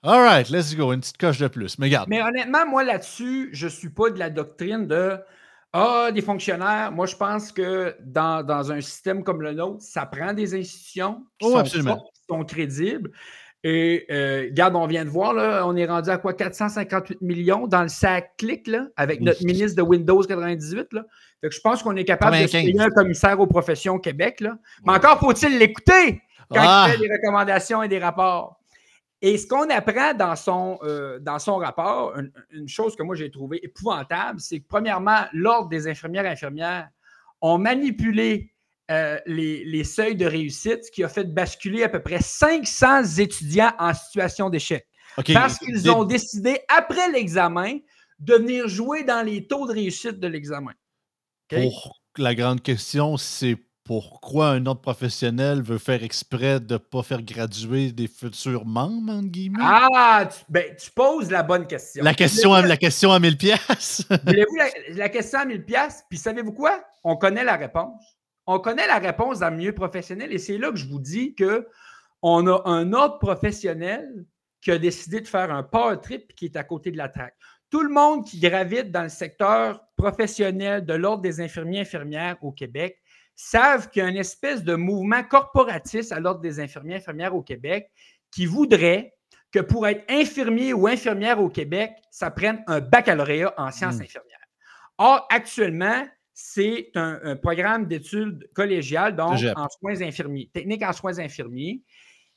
All 0.03 0.21
right, 0.21 0.49
let's 0.51 0.75
go, 0.75 0.93
une 0.93 0.99
petite 0.99 1.17
coche 1.17 1.39
de 1.39 1.47
plus. 1.47 1.79
Mais 1.79 1.87
regarde. 1.87 2.07
Mais 2.07 2.21
honnêtement, 2.21 2.67
moi 2.67 2.83
là-dessus, 2.83 3.49
je 3.53 3.67
suis 3.67 3.89
pas 3.89 4.11
de 4.11 4.19
la 4.19 4.29
doctrine 4.29 4.85
de 4.85 5.17
Ah, 5.73 6.11
des 6.13 6.21
fonctionnaires. 6.21 6.91
Moi, 6.91 7.07
je 7.07 7.15
pense 7.15 7.51
que 7.51 7.95
dans, 8.01 8.71
un 8.71 8.81
système 8.81 9.23
comme 9.23 9.41
le 9.41 9.53
nôtre, 9.53 9.81
ça 9.81 10.05
prend 10.05 10.31
des 10.31 10.53
institutions 10.53 11.25
qui, 11.39 11.47
oh, 11.47 11.65
sont, 11.65 11.95
qui 12.13 12.23
sont 12.29 12.43
crédibles. 12.45 13.09
Et 13.67 14.05
euh, 14.11 14.43
regarde, 14.51 14.75
on 14.75 14.85
vient 14.85 15.03
de 15.03 15.09
voir, 15.09 15.33
là, 15.33 15.65
on 15.65 15.75
est 15.75 15.87
rendu 15.87 16.11
à 16.11 16.19
quoi? 16.19 16.35
458 16.35 17.19
millions 17.21 17.65
dans 17.65 17.81
le 17.81 17.87
sac 17.87 18.37
clic, 18.37 18.67
là, 18.67 18.89
avec 18.95 19.21
notre 19.21 19.43
ministre 19.43 19.75
de 19.75 19.81
Windows 19.81 20.21
98. 20.21 20.93
Là. 20.93 21.03
Fait 21.41 21.49
que 21.49 21.55
je 21.55 21.61
pense 21.61 21.81
qu'on 21.81 21.95
est 21.95 22.05
capable 22.05 22.37
de 22.37 22.45
payer 22.45 22.79
un 22.79 22.91
commissaire 22.91 23.39
aux 23.39 23.47
professions 23.47 23.95
au 23.95 23.99
Québec. 23.99 24.39
Là. 24.41 24.59
Mais 24.85 24.93
encore 24.93 25.19
faut-il 25.19 25.57
l'écouter 25.57 26.21
quand 26.53 26.61
il 26.61 26.67
ah! 26.67 26.87
fait 26.91 26.99
des 26.99 27.11
recommandations 27.11 27.81
et 27.81 27.87
des 27.87 27.97
rapports. 27.97 28.59
Et 29.23 29.35
ce 29.39 29.47
qu'on 29.47 29.67
apprend 29.71 30.13
dans 30.13 30.35
son, 30.35 30.77
euh, 30.83 31.17
dans 31.17 31.39
son 31.39 31.55
rapport, 31.55 32.13
une, 32.51 32.69
chose 32.69 32.95
que 32.95 33.01
moi 33.01 33.15
j'ai 33.15 33.31
trouvée 33.31 33.59
épouvantable, 33.63 34.39
c'est 34.41 34.59
que 34.59 34.67
premièrement, 34.67 35.21
l'Ordre 35.33 35.69
des 35.69 35.87
infirmières 35.87 36.25
et 36.25 36.29
infirmières 36.29 36.89
ont 37.41 37.57
manipulé 37.57 38.53
euh, 38.91 39.17
les, 39.25 39.83
seuils 39.83 40.15
de 40.15 40.25
réussite, 40.27 40.85
ce 40.85 40.91
qui 40.91 41.03
a 41.03 41.09
fait 41.09 41.23
basculer 41.23 41.83
à 41.83 41.89
peu 41.89 42.01
près 42.01 42.21
500 42.21 43.17
étudiants 43.17 43.73
en 43.79 43.93
situation 43.93 44.49
d'échec. 44.49 44.85
Parce 45.33 45.57
qu'ils 45.57 45.89
ont 45.89 46.03
décidé, 46.03 46.59
après 46.67 47.11
l'examen, 47.11 47.79
de 48.19 48.35
venir 48.35 48.67
jouer 48.67 49.03
dans 49.03 49.25
les 49.25 49.47
taux 49.47 49.65
de 49.65 49.73
réussite 49.73 50.19
de 50.19 50.27
l'examen. 50.27 50.73
Pour 51.49 51.99
la 52.17 52.35
grande 52.35 52.61
question, 52.61 53.17
c'est 53.17 53.57
pourquoi 53.83 54.49
un 54.49 54.65
autre 54.65 54.81
professionnel 54.81 55.61
veut 55.61 55.77
faire 55.77 56.03
exprès 56.03 56.59
de 56.59 56.73
ne 56.73 56.77
pas 56.77 57.03
faire 57.03 57.21
graduer 57.21 57.91
des 57.91 58.07
futurs 58.07 58.65
membres, 58.65 59.13
entre 59.13 59.27
guillemets? 59.27 59.59
Ah, 59.61 60.27
tu, 60.31 60.43
ben, 60.49 60.75
tu 60.75 60.91
poses 60.91 61.29
la 61.29 61.43
bonne 61.43 61.67
question. 61.67 62.03
La 62.03 62.13
question, 62.13 62.53
à, 62.53 62.61
la 62.63 62.77
question 62.77 63.11
à 63.11 63.19
1000 63.19 63.37
pièces. 63.37 64.03
Voulez-vous 64.25 64.55
la, 64.57 64.95
la, 64.95 65.09
question 65.09 65.39
à 65.39 65.45
1000 65.45 65.63
pièces? 65.65 66.03
Puis 66.09 66.17
savez-vous 66.17 66.53
quoi? 66.53 66.83
On 67.03 67.15
connaît 67.15 67.43
la 67.43 67.57
réponse 67.57 68.14
on 68.47 68.59
connaît 68.59 68.87
la 68.87 68.99
réponse 68.99 69.39
dans 69.39 69.49
le 69.49 69.57
milieu 69.57 69.73
professionnel 69.73 70.31
et 70.31 70.37
c'est 70.37 70.57
là 70.57 70.71
que 70.71 70.77
je 70.77 70.87
vous 70.87 70.99
dis 70.99 71.35
que 71.35 71.67
on 72.21 72.47
a 72.47 72.61
un 72.65 72.93
autre 72.93 73.19
professionnel 73.19 74.25
qui 74.61 74.71
a 74.71 74.77
décidé 74.77 75.21
de 75.21 75.27
faire 75.27 75.51
un 75.51 75.63
power 75.63 75.97
trip 76.01 76.33
qui 76.35 76.45
est 76.45 76.55
à 76.55 76.63
côté 76.63 76.91
de 76.91 76.97
la 76.97 77.07
traque. 77.07 77.35
Tout 77.69 77.83
le 77.83 77.89
monde 77.89 78.25
qui 78.25 78.39
gravite 78.39 78.91
dans 78.91 79.03
le 79.03 79.09
secteur 79.09 79.81
professionnel 79.95 80.85
de 80.85 80.93
l'ordre 80.93 81.21
des 81.21 81.41
infirmiers 81.41 81.77
et 81.77 81.81
infirmières 81.81 82.37
au 82.41 82.51
Québec 82.51 82.99
savent 83.35 83.89
qu'il 83.89 84.01
y 84.01 84.05
a 84.05 84.09
une 84.09 84.17
espèce 84.17 84.63
de 84.63 84.75
mouvement 84.75 85.23
corporatiste 85.23 86.11
à 86.11 86.19
l'ordre 86.19 86.41
des 86.41 86.59
infirmiers 86.59 86.95
et 86.95 86.97
infirmières 86.97 87.35
au 87.35 87.41
Québec 87.41 87.91
qui 88.31 88.45
voudrait 88.45 89.13
que 89.51 89.59
pour 89.59 89.87
être 89.87 90.03
infirmier 90.09 90.73
ou 90.73 90.87
infirmière 90.87 91.39
au 91.39 91.49
Québec, 91.49 91.91
ça 92.11 92.31
prenne 92.31 92.63
un 92.67 92.81
baccalauréat 92.81 93.53
en 93.57 93.71
sciences 93.71 93.99
mmh. 93.99 94.03
infirmières. 94.03 94.47
Or, 94.97 95.27
actuellement, 95.29 96.05
c'est 96.35 96.91
un, 96.95 97.37
programme 97.37 97.87
d'études 97.87 98.49
collégiales, 98.53 99.15
donc 99.15 99.39
en 99.55 99.67
soins 99.69 100.01
infirmiers, 100.01 100.51
technique 100.53 100.83
en 100.83 100.91
soins 100.91 101.17
infirmiers. 101.17 101.81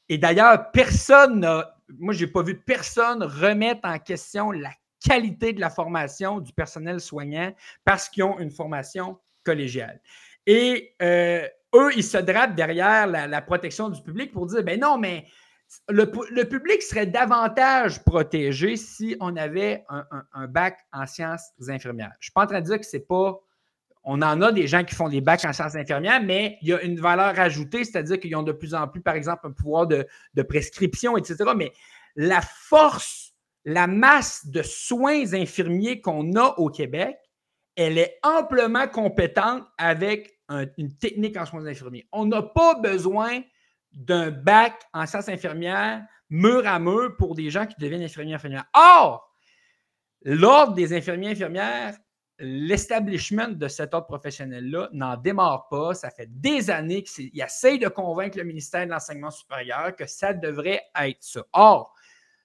Et 0.08 0.16
d'ailleurs, 0.16 0.70
personne 0.70 1.40
n'a, 1.40 1.76
moi, 1.98 2.14
je 2.14 2.24
n'ai 2.24 2.30
pas 2.30 2.42
vu 2.42 2.56
personne 2.56 3.24
remettre 3.24 3.80
en 3.82 3.98
question 3.98 4.52
la 4.52 4.70
qualité 5.04 5.52
de 5.52 5.60
la 5.60 5.68
formation 5.68 6.38
du 6.40 6.52
personnel 6.52 7.00
soignant 7.00 7.52
parce 7.84 8.08
qu'ils 8.08 8.22
ont 8.22 8.38
une 8.38 8.52
formation 8.52 9.18
collégiale. 9.44 10.00
Et 10.46 10.94
euh, 11.02 11.46
eux, 11.74 11.90
ils 11.96 12.04
se 12.04 12.18
drapent 12.18 12.54
derrière 12.54 13.06
la, 13.06 13.42
protection 13.42 13.88
du 13.88 14.00
public 14.00 14.32
pour 14.32 14.46
dire, 14.46 14.62
ben 14.62 14.78
non, 14.78 14.96
mais 14.96 15.26
le, 15.88 16.44
public 16.44 16.82
serait 16.82 17.06
davantage 17.06 18.02
protégé 18.04 18.76
si 18.76 19.16
on 19.20 19.36
avait 19.36 19.84
un, 19.88 20.46
bac 20.46 20.78
en 20.92 21.04
sciences 21.06 21.50
infirmières. 21.68 22.12
Je 22.14 22.18
ne 22.18 22.22
suis 22.22 22.32
pas 22.32 22.44
en 22.44 22.46
train 22.46 22.60
de 22.60 22.66
dire 22.66 22.78
que 22.78 22.86
c'est 22.86 23.06
pas. 23.06 23.40
On 24.10 24.22
en 24.22 24.40
a 24.40 24.52
des 24.52 24.66
gens 24.66 24.84
qui 24.84 24.94
font 24.94 25.10
des 25.10 25.20
bacs 25.20 25.44
en 25.44 25.52
sciences 25.52 25.74
infirmières, 25.74 26.22
mais 26.22 26.56
il 26.62 26.68
y 26.68 26.72
a 26.72 26.80
une 26.80 26.98
valeur 26.98 27.38
ajoutée, 27.38 27.84
c'est-à-dire 27.84 28.18
qu'ils 28.18 28.34
ont 28.36 28.42
de 28.42 28.52
plus 28.52 28.74
en 28.74 28.88
plus, 28.88 29.02
par 29.02 29.14
exemple, 29.14 29.46
un 29.46 29.50
pouvoir 29.50 29.86
de, 29.86 30.06
prescription, 30.48 31.18
etc. 31.18 31.36
Mais 31.54 31.72
la 32.16 32.40
force, 32.40 33.34
la 33.66 33.86
masse 33.86 34.46
de 34.46 34.62
soins 34.62 35.34
infirmiers 35.34 36.00
qu'on 36.00 36.36
a 36.36 36.54
au 36.56 36.70
Québec, 36.70 37.18
elle 37.76 37.98
est 37.98 38.18
amplement 38.22 38.88
compétente 38.88 39.64
avec 39.76 40.38
une 40.78 40.96
technique 40.96 41.36
en 41.36 41.44
soins 41.44 41.66
infirmiers. 41.66 42.08
On 42.10 42.24
n'a 42.24 42.40
pas 42.40 42.76
besoin 42.76 43.42
d'un 43.92 44.30
bac 44.30 44.72
en 44.94 45.04
sciences 45.04 45.28
infirmières 45.28 46.02
mur 46.30 46.66
à 46.66 46.78
mur 46.78 47.14
pour 47.18 47.34
des 47.34 47.50
gens 47.50 47.66
qui 47.66 47.74
deviennent 47.78 48.02
infirmiers 48.02 48.32
infirmières. 48.32 48.70
Or, 48.72 49.34
l'ordre 50.22 50.72
des 50.72 50.94
infirmiers 50.94 51.32
infirmières, 51.32 51.94
l'establishment 52.38 53.48
de 53.48 53.68
cet 53.68 53.94
ordre 53.94 54.06
professionnel-là 54.06 54.88
n'en 54.92 55.16
démarre 55.16 55.68
pas. 55.68 55.94
Ça 55.94 56.10
fait 56.10 56.28
des 56.30 56.70
années 56.70 57.02
qu'il 57.02 57.30
essaye 57.40 57.78
de 57.78 57.88
convaincre 57.88 58.38
le 58.38 58.44
ministère 58.44 58.86
de 58.86 58.90
l'Enseignement 58.90 59.30
supérieur 59.30 59.94
que 59.96 60.06
ça 60.06 60.32
devrait 60.32 60.82
être 61.00 61.18
ça. 61.20 61.44
Or, 61.52 61.94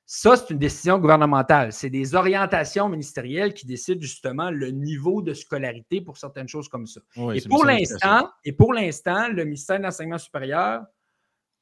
ça, 0.05 0.35
c'est 0.35 0.49
une 0.49 0.59
décision 0.59 0.99
gouvernementale. 0.99 1.71
C'est 1.71 1.89
des 1.89 2.13
orientations 2.13 2.89
ministérielles 2.89 3.53
qui 3.53 3.65
décident 3.65 4.01
justement 4.01 4.51
le 4.51 4.71
niveau 4.71 5.21
de 5.21 5.33
scolarité 5.33 6.01
pour 6.01 6.17
certaines 6.17 6.47
choses 6.47 6.67
comme 6.67 6.87
ça. 6.87 6.99
et, 7.33 7.41
pour 7.41 7.65
l'instant, 7.65 8.29
et 8.43 8.51
pour 8.51 8.73
l'instant, 8.73 9.29
le 9.29 9.45
ministère 9.45 9.77
de 9.77 9.83
l'Enseignement 9.83 10.17
supérieur 10.17 10.83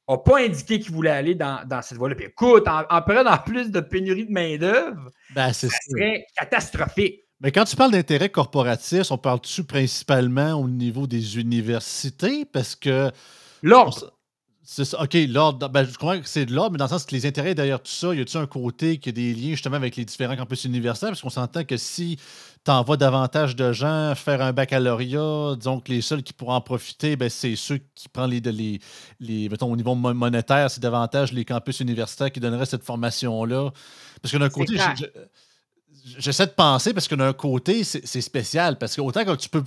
n'a 0.08 0.18
pas 0.18 0.40
indiqué 0.40 0.80
qu'il 0.80 0.92
voulait 0.92 1.10
aller 1.10 1.34
dans, 1.34 1.82
cette 1.82 1.98
voie-là. 1.98 2.16
Puis 2.16 2.26
écoute, 2.26 2.66
en, 2.66 3.02
période 3.02 3.28
en 3.28 3.38
plus 3.46 3.70
de 3.70 3.80
pénurie 3.80 4.26
de 4.26 4.32
main-d'œuvre, 4.32 5.10
ben, 5.34 5.52
ça 5.52 5.68
serait 5.68 6.26
catastrophique. 6.36 7.20
Mais 7.42 7.50
quand 7.50 7.64
tu 7.64 7.74
parles 7.74 7.90
d'intérêt 7.90 8.28
corporatif, 8.28 9.10
on 9.10 9.18
parle-tu 9.18 9.64
principalement 9.64 10.52
au 10.52 10.68
niveau 10.68 11.08
des 11.08 11.40
universités? 11.40 12.44
Parce 12.44 12.76
que. 12.76 13.10
L'ordre. 13.62 14.12
C'est 14.64 14.84
ça. 14.84 15.02
OK, 15.02 15.14
l'ordre. 15.28 15.68
Ben, 15.68 15.84
je 15.84 15.98
crois 15.98 16.18
que 16.18 16.28
c'est 16.28 16.46
de 16.46 16.52
l'ordre, 16.52 16.70
mais 16.70 16.78
dans 16.78 16.84
le 16.84 16.90
sens 16.90 17.04
que 17.04 17.14
les 17.16 17.26
intérêts 17.26 17.56
derrière 17.56 17.82
tout 17.82 17.90
ça, 17.90 18.14
y 18.14 18.20
a-tu 18.20 18.36
un 18.36 18.46
côté 18.46 18.98
qui 18.98 19.08
a 19.08 19.12
des 19.12 19.34
liens 19.34 19.50
justement 19.50 19.74
avec 19.74 19.96
les 19.96 20.04
différents 20.04 20.36
campus 20.36 20.64
universitaires? 20.64 21.08
Parce 21.08 21.20
qu'on 21.20 21.30
s'entend 21.30 21.64
que 21.64 21.76
si 21.76 22.16
tu 22.64 22.70
envoies 22.70 22.96
davantage 22.96 23.56
de 23.56 23.72
gens 23.72 24.14
faire 24.14 24.40
un 24.40 24.52
baccalauréat, 24.52 25.56
disons 25.56 25.80
que 25.80 25.90
les 25.90 26.00
seuls 26.00 26.22
qui 26.22 26.32
pourront 26.32 26.54
en 26.54 26.60
profiter, 26.60 27.16
ben, 27.16 27.28
c'est 27.28 27.56
ceux 27.56 27.80
qui 27.96 28.08
prennent 28.08 28.30
les, 28.30 28.40
les, 28.40 28.78
les. 29.18 29.48
Mettons, 29.48 29.70
au 29.72 29.76
niveau 29.76 29.96
monétaire, 29.96 30.70
c'est 30.70 30.80
davantage 30.80 31.32
les 31.32 31.44
campus 31.44 31.80
universitaires 31.80 32.30
qui 32.30 32.38
donneraient 32.38 32.66
cette 32.66 32.84
formation-là. 32.84 33.72
Parce 34.22 34.30
que 34.30 34.38
d'un 34.38 34.48
côté, 34.48 34.76
j'essaie 36.18 36.46
de 36.46 36.52
penser 36.52 36.92
parce 36.92 37.08
que 37.08 37.14
d'un 37.14 37.32
côté, 37.32 37.84
c'est 37.84 38.20
spécial. 38.20 38.78
Parce 38.78 38.96
que 38.96 39.00
autant 39.00 39.24
que 39.24 39.34
tu 39.36 39.48
peux 39.48 39.62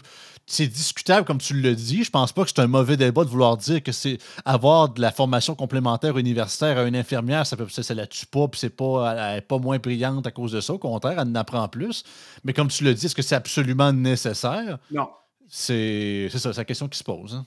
c'est 0.48 0.68
discutable, 0.68 1.25
comme 1.25 1.39
tu 1.39 1.54
le 1.56 1.75
dis. 1.75 2.04
Je 2.04 2.12
pense 2.12 2.32
pas 2.32 2.44
que 2.44 2.50
c'est 2.50 2.62
un 2.62 2.68
mauvais 2.68 2.98
débat 2.98 3.24
de 3.24 3.30
vouloir 3.30 3.58
dire 3.58 3.82
que 3.82 3.92
c'est 3.92 4.20
avoir 4.46 4.89
de 4.89 5.01
la 5.01 5.12
formation 5.12 5.56
complémentaire 5.56 6.18
universitaire 6.18 6.77
à 6.77 6.84
une 6.84 6.96
infirmière, 6.96 7.48
ça, 7.48 7.56
ne 7.58 7.94
la 7.96 8.08
tue 8.08 8.25
pas, 8.25 8.48
puis 8.48 8.60
c'est 8.60 8.70
pas, 8.70 9.12
elle 9.12 9.36
n'est 9.36 9.42
pas 9.42 9.58
moins 9.58 9.80
brillante 9.80 10.27
à 10.27 10.32
cause 10.32 10.51
de 10.51 10.62
ça. 10.62 10.74
Au 10.74 10.77
contraire, 10.77 11.20
elle 11.20 11.27
en 11.27 11.36
apprend 11.36 11.68
plus. 11.68 12.04
Mais 12.44 12.54
comme 12.54 12.68
tu 12.68 12.84
le 12.84 12.94
dis, 12.94 13.08
est-ce 13.08 13.15
que 13.15 13.22
c'est 13.22 13.36
absolument 13.36 13.92
nécessaire? 13.92 14.77
Non. 14.92 15.10
C'est 15.48 16.30
ça, 16.32 16.39
c'est 16.39 16.58
la 16.58 16.65
question 16.65 16.88
qui 16.88 16.98
se 16.98 17.04
pose. 17.04 17.36
Hein. 17.36 17.46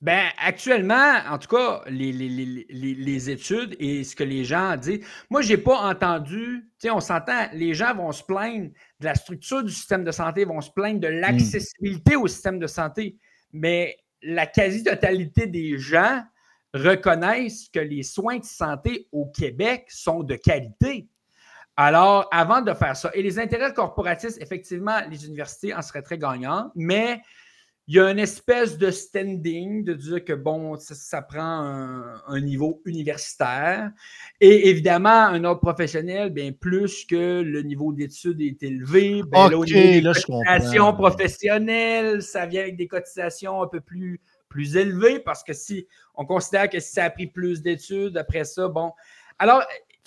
Ben, 0.00 0.26
actuellement, 0.38 1.18
en 1.30 1.38
tout 1.38 1.54
cas, 1.54 1.82
les, 1.86 3.30
études 3.30 3.76
et 3.78 4.02
ce 4.02 4.16
que 4.16 4.24
les 4.24 4.44
gens 4.44 4.76
disent, 4.76 5.06
moi, 5.30 5.40
je 5.40 5.50
n'ai 5.50 5.56
pas 5.56 5.88
entendu, 5.88 6.68
tu 6.80 6.88
sais, 6.88 6.90
on 6.90 6.98
s'entend, 6.98 7.46
les 7.52 7.74
gens 7.74 7.94
vont 7.94 8.10
se 8.10 8.24
plaindre 8.24 8.70
de 8.98 9.04
la 9.04 9.14
structure 9.14 9.62
du 9.62 9.70
système 9.70 10.02
de 10.02 10.10
santé, 10.10 10.44
vont 10.44 10.60
se 10.60 10.72
plaindre 10.72 10.98
de 10.98 11.08
hmm. 11.08 11.20
l'accessibilité 11.20 12.16
au 12.16 12.26
système 12.26 12.58
de 12.58 12.66
santé, 12.66 13.18
mais 13.52 13.96
la 14.20 14.48
quasi-totalité 14.48 15.46
des 15.46 15.78
gens 15.78 16.24
reconnaissent 16.74 17.68
que 17.72 17.78
les 17.78 18.02
soins 18.02 18.38
de 18.38 18.44
santé 18.44 19.06
au 19.12 19.26
Québec 19.26 19.86
sont 19.90 20.24
de 20.24 20.34
qualité. 20.34 21.06
Alors, 21.76 22.28
avant 22.32 22.62
de 22.62 22.74
faire 22.74 22.96
ça, 22.96 23.12
et 23.14 23.22
les 23.22 23.38
intérêts 23.38 23.72
corporatistes, 23.72 24.42
effectivement, 24.42 24.98
les 25.08 25.24
universités 25.24 25.72
en 25.72 25.82
seraient 25.82 26.02
très 26.02 26.18
gagnantes, 26.18 26.72
mais 26.74 27.22
il 27.88 27.96
y 27.96 28.00
a 28.00 28.10
une 28.10 28.18
espèce 28.18 28.76
de 28.76 28.90
standing 28.90 29.82
de 29.82 29.94
dire 29.94 30.22
que 30.22 30.34
bon, 30.34 30.76
ça, 30.78 31.22
prend 31.22 31.40
un, 31.40 32.40
niveau 32.40 32.82
universitaire. 32.84 33.90
Et 34.42 34.68
évidemment, 34.68 35.08
un 35.08 35.42
autre 35.44 35.62
professionnel, 35.62 36.28
bien 36.28 36.52
plus 36.52 37.06
que 37.06 37.40
le 37.40 37.62
niveau 37.62 37.94
d'études 37.94 38.42
est 38.42 38.62
élevé, 38.62 39.22
bien, 39.22 39.48
là, 39.48 39.58
des 39.64 40.02
cotisations 40.02 40.92
professionnelles, 40.92 42.20
ça 42.20 42.44
vient 42.44 42.60
avec 42.60 42.76
des 42.76 42.88
cotisations 42.88 43.62
un 43.62 43.66
peu 43.68 43.80
plus, 43.80 44.20
plus 44.50 44.76
élevées 44.76 45.20
parce 45.20 45.42
que 45.42 45.54
si 45.54 45.86
on 46.14 46.26
considère 46.26 46.68
que 46.68 46.80
si 46.80 46.92
ça 46.92 47.04
a 47.04 47.10
pris 47.10 47.26
plus 47.26 47.62
d'études, 47.62 48.18
après 48.18 48.44
ça, 48.44 48.68
bon. 48.68 48.92
Alors, 49.38 49.62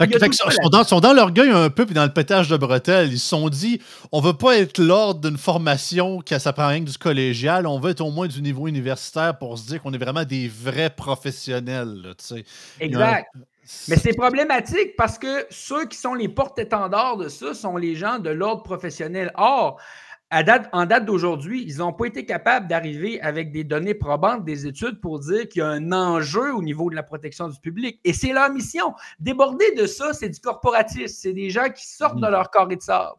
ils 0.10 0.84
sont, 0.86 1.00
dans, 1.00 1.14
l'orgueil 1.14 1.50
un 1.50 1.70
peu, 1.70 1.86
puis 1.86 1.96
dans 1.96 2.06
le 2.06 2.14
pétage 2.14 2.50
de 2.50 2.58
bretelles. 2.58 3.12
Ils 3.12 3.20
se 3.20 3.30
sont 3.30 3.50
dit 3.50 3.82
on 4.12 4.22
veut 4.22 4.34
pas 4.34 4.58
être 4.58 4.80
l'ordre 4.80 5.22
d'une 5.22 5.38
formation 5.38 6.20
qui 6.20 6.40
s'apprend 6.40 6.68
rien 6.68 6.82
que 6.82 6.90
du 6.90 6.98
collégial, 6.98 7.68
on 7.68 7.80
veut 7.80 7.92
être 7.92 8.02
au 8.02 8.12
moins 8.12 8.28
du 8.28 8.42
niveau 8.42 8.68
universitaire 8.68 9.38
pour 9.38 9.58
se 9.58 9.68
dire 9.68 9.82
qu'on 9.82 9.94
est 9.94 9.98
vraiment 9.98 10.24
des 10.24 10.48
vrais 10.48 10.90
professionnels. 10.90 12.14
exact. 12.80 13.28
Mais 13.88 13.96
c'est 13.96 14.14
problématique 14.14 14.96
parce 14.98 15.18
que 15.18 15.46
ceux 15.50 15.86
qui 15.86 15.98
sont 15.98 16.14
les 16.14 16.28
porte-étendards 16.28 17.18
de 17.18 17.30
ça 17.30 17.54
sont 17.54 17.78
les 17.78 17.96
gens 17.96 18.20
de 18.20 18.30
l'ordre 18.30 18.64
professionnel. 18.64 19.32
Or, 19.36 19.80
en 20.32 20.86
date 20.86 21.06
d'aujourd'hui, 21.06 21.66
ils 21.68 21.78
n'ont 21.78 21.92
pas 21.92 22.06
été 22.06 22.26
capables 22.26 22.68
d'arriver 22.68 23.20
avec 23.22 23.52
des 23.52 23.66
données 23.66 23.94
probantes 23.94 24.46
des 24.46 24.66
études 24.66 25.02
pour 25.02 25.20
dire 25.20 25.50
qu'il 25.50 25.60
y 25.60 25.64
a 25.64 25.68
un 25.68 25.92
enjeu 25.92 26.54
au 26.56 26.62
niveau 26.62 26.90
de 26.90 26.96
la 26.96 27.04
protection 27.04 27.50
du 27.50 27.60
public. 27.60 28.00
Et 28.06 28.14
c'est 28.14 28.32
leur 28.32 28.50
mission. 28.50 28.94
Déborder 29.20 29.74
de 29.76 29.86
ça, 29.86 30.14
c'est 30.14 30.30
du 30.30 30.40
corporatisme. 30.40 31.08
C'est 31.08 31.34
des 31.34 31.50
gens 31.50 31.70
qui 31.70 31.86
sortent 31.86 32.22
de 32.22 32.28
leur 32.28 32.50
corps 32.50 32.68
de 32.68 32.78
sable. 32.80 33.18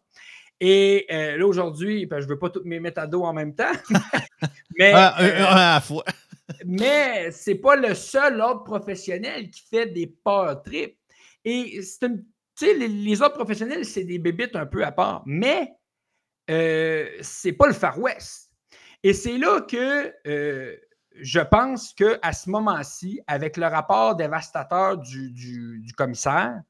Et 0.59 1.07
euh, 1.11 1.37
là, 1.37 1.47
aujourd'hui, 1.47 2.07
ben, 2.07 2.21
je 2.21 2.25
ne 2.25 2.31
veux 2.31 2.39
pas 2.39 2.49
toutes 2.49 2.65
mes 2.65 2.81
mettre 2.81 3.03
à 3.03 3.07
dos 3.07 3.25
en 3.25 3.35
même 3.35 3.55
temps. 3.55 3.73
mais 4.79 4.93
ah, 4.95 5.77
à 5.77 5.81
fois. 5.81 6.05
mais 6.65 7.31
ce 7.31 7.51
n'est 7.51 7.57
pas 7.57 7.77
le 7.77 7.95
seul 7.95 8.41
ordre 8.41 8.65
professionnel 8.65 9.51
qui 9.51 9.63
fait 9.69 9.87
des 9.87 10.07
power 10.07 10.55
trips. 10.65 10.97
Et 11.45 11.81
c'est 11.83 12.75
les, 12.75 12.89
les 12.89 13.23
ordres 13.23 13.35
professionnels, 13.35 13.85
c'est 13.85 14.05
des 14.05 14.19
bébites 14.19 14.57
un 14.57 14.67
peu 14.67 14.85
à 14.85 14.93
part. 14.93 15.23
Mais 15.27 15.73
euh, 16.53 17.09
c'est 17.23 17.53
pas 17.53 17.67
le 17.67 17.73
Far 17.73 17.99
West. 17.99 18.51
Et 19.03 19.15
c'est 19.15 19.39
là 19.39 19.63
que 19.63 20.13
euh, 20.27 20.77
je 21.17 21.41
pense 21.41 21.95
qu'à 21.95 22.33
ce 22.33 22.51
moment-ci, 22.51 23.21
avec 23.27 23.57
le 23.57 23.67
rapport 23.67 24.17
dévastateur 24.17 24.99
du, 24.99 25.93
commissaire, 25.97 26.61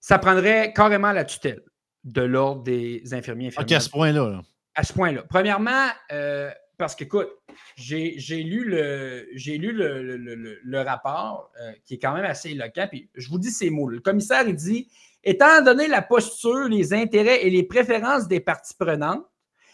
ça 0.00 0.18
prendrait 0.18 0.72
carrément 0.72 1.12
la 1.12 1.24
tutelle 1.24 1.62
de 2.04 2.22
l'ordre 2.22 2.62
des 2.62 3.02
infirmiers 3.12 3.48
infirmières. 3.48 3.60
OK, 3.60 3.72
à 3.72 3.80
ce 3.80 3.90
point-là. 3.90 4.42
À 4.74 4.84
ce 4.84 4.92
point-là. 4.92 5.22
Premièrement, 5.28 5.88
euh, 6.12 6.50
parce 6.78 6.94
qu'écoute, 6.94 7.28
j'ai 7.76 8.16
lu, 8.42 8.64
le, 8.64 9.28
lu 9.34 9.72
le, 9.72 10.80
rapport 10.82 11.50
qui 11.84 11.94
est 11.94 11.98
quand 11.98 12.14
même 12.14 12.24
assez 12.24 12.50
éloquent, 12.50 12.86
puis 12.88 13.10
je 13.14 13.28
vous 13.28 13.38
dis 13.38 13.50
ces 13.50 13.70
mots. 13.70 13.88
Le 13.88 14.00
commissaire, 14.00 14.44
il 14.46 14.54
dit 14.54 14.88
Étant 15.28 15.60
donné 15.60 15.88
la 15.88 16.00
posture, 16.00 16.68
les 16.68 16.94
intérêts 16.94 17.44
et 17.44 17.50
les 17.50 17.62
préférences 17.62 18.26
des 18.28 18.40
parties 18.40 18.72
prenantes, 18.78 19.26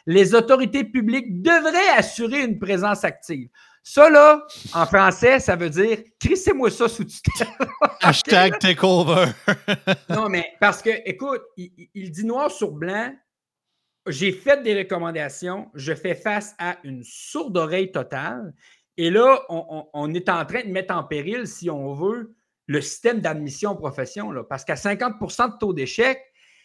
les 0.05 0.35
autorités 0.35 0.83
publiques 0.83 1.43
devraient 1.43 1.97
assurer 1.97 2.43
une 2.43 2.59
présence 2.59 3.05
active. 3.05 3.49
Ça, 3.85 4.11
là, 4.11 4.45
en 4.73 4.85
français, 4.85 5.39
ça 5.39 5.55
veut 5.55 5.71
dire 5.71 5.99
crissez-moi 6.19 6.73
ça 6.73 6.89
sous 6.89 7.05
tutelle. 7.05 7.47
Hashtag 8.03 8.59
takeover. 8.59 9.27
non, 10.09 10.29
mais 10.29 10.45
parce 10.59 10.83
que, 10.83 10.91
écoute, 11.09 11.43
il, 11.57 12.11
dit 12.11 12.27
noir 12.27 12.51
sur 12.51 12.73
blanc 12.73 13.15
j'ai 14.09 14.33
fait 14.33 14.61
des 14.61 14.77
recommandations, 14.77 15.71
je 15.75 15.95
fais 15.95 16.17
face 16.17 16.57
à 16.59 16.79
une 16.83 17.05
sourde 17.05 17.57
oreille 17.57 17.93
totale. 17.93 18.53
Et 18.97 19.09
là, 19.09 19.41
on, 19.49 20.13
est 20.15 20.29
en 20.29 20.45
train 20.45 20.65
de 20.65 20.69
mettre 20.69 20.95
en 20.97 21.05
péril, 21.05 21.47
si 21.47 21.71
on 21.71 21.95
veut, 21.95 22.35
le 22.67 22.81
système 22.81 23.21
d'admission 23.21 23.73
aux 23.73 23.77
professions, 23.77 24.31
là, 24.31 24.45
parce 24.45 24.65
qu'à 24.65 24.75
50% 24.75 25.55
de 25.55 25.59
taux 25.59 25.73
d'échec, 25.73 26.19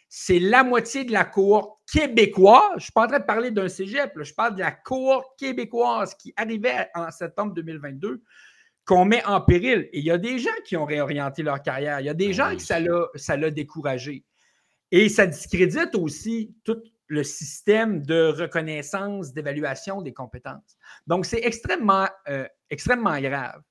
c'est 0.08 0.40
la 0.40 0.64
moitié 0.64 1.04
de 1.04 1.12
la 1.12 1.24
cohorte 1.24 1.78
québécoise. 1.92 2.72
Je 2.72 2.76
ne 2.76 2.82
suis 2.82 2.92
pas 2.92 3.04
en 3.04 3.08
train 3.08 3.20
de 3.20 3.26
parler 3.26 3.52
d'un 3.52 3.70
cégep, 3.70 4.12
je 4.20 4.34
parle 4.34 4.56
de 4.56 4.60
la 4.62 4.72
cohorte 4.72 5.38
québécoise 5.38 6.16
qui 6.16 6.34
arrivait 6.36 6.90
en 6.96 7.12
septembre 7.12 7.54
2022 7.54 8.24
qu'on 8.86 9.06
met 9.06 9.24
en 9.26 9.40
péril. 9.40 9.88
Et 9.94 10.00
il 10.00 10.06
y 10.06 10.10
a 10.10 10.18
des 10.18 10.40
gens 10.40 10.50
qui 10.66 10.76
ont 10.76 10.86
réorienté 10.86 11.44
leur 11.44 11.62
carrière. 11.62 12.00
Il 12.00 12.08
y 12.08 12.10
a 12.10 12.16
des 12.16 12.28
ben 12.28 12.34
gens 12.34 12.56
qui 12.56 12.66
ça 12.66 13.38
l'a 13.38 13.52
découragé. 13.52 14.26
Et 14.92 15.10
ça 15.10 15.28
discrédite 15.28 15.94
aussi 15.94 16.56
tout 16.64 16.82
le 17.06 17.24
système 17.24 18.04
de 18.04 18.34
reconnaissance, 18.36 19.34
d'évaluation 19.34 20.02
des 20.02 20.14
compétences. 20.14 20.78
Donc, 21.06 21.26
c'est 21.26 21.42
extrêmement, 21.44 22.08
euh, 22.30 22.48
extrêmement 22.70 23.20
grave. 23.20 23.62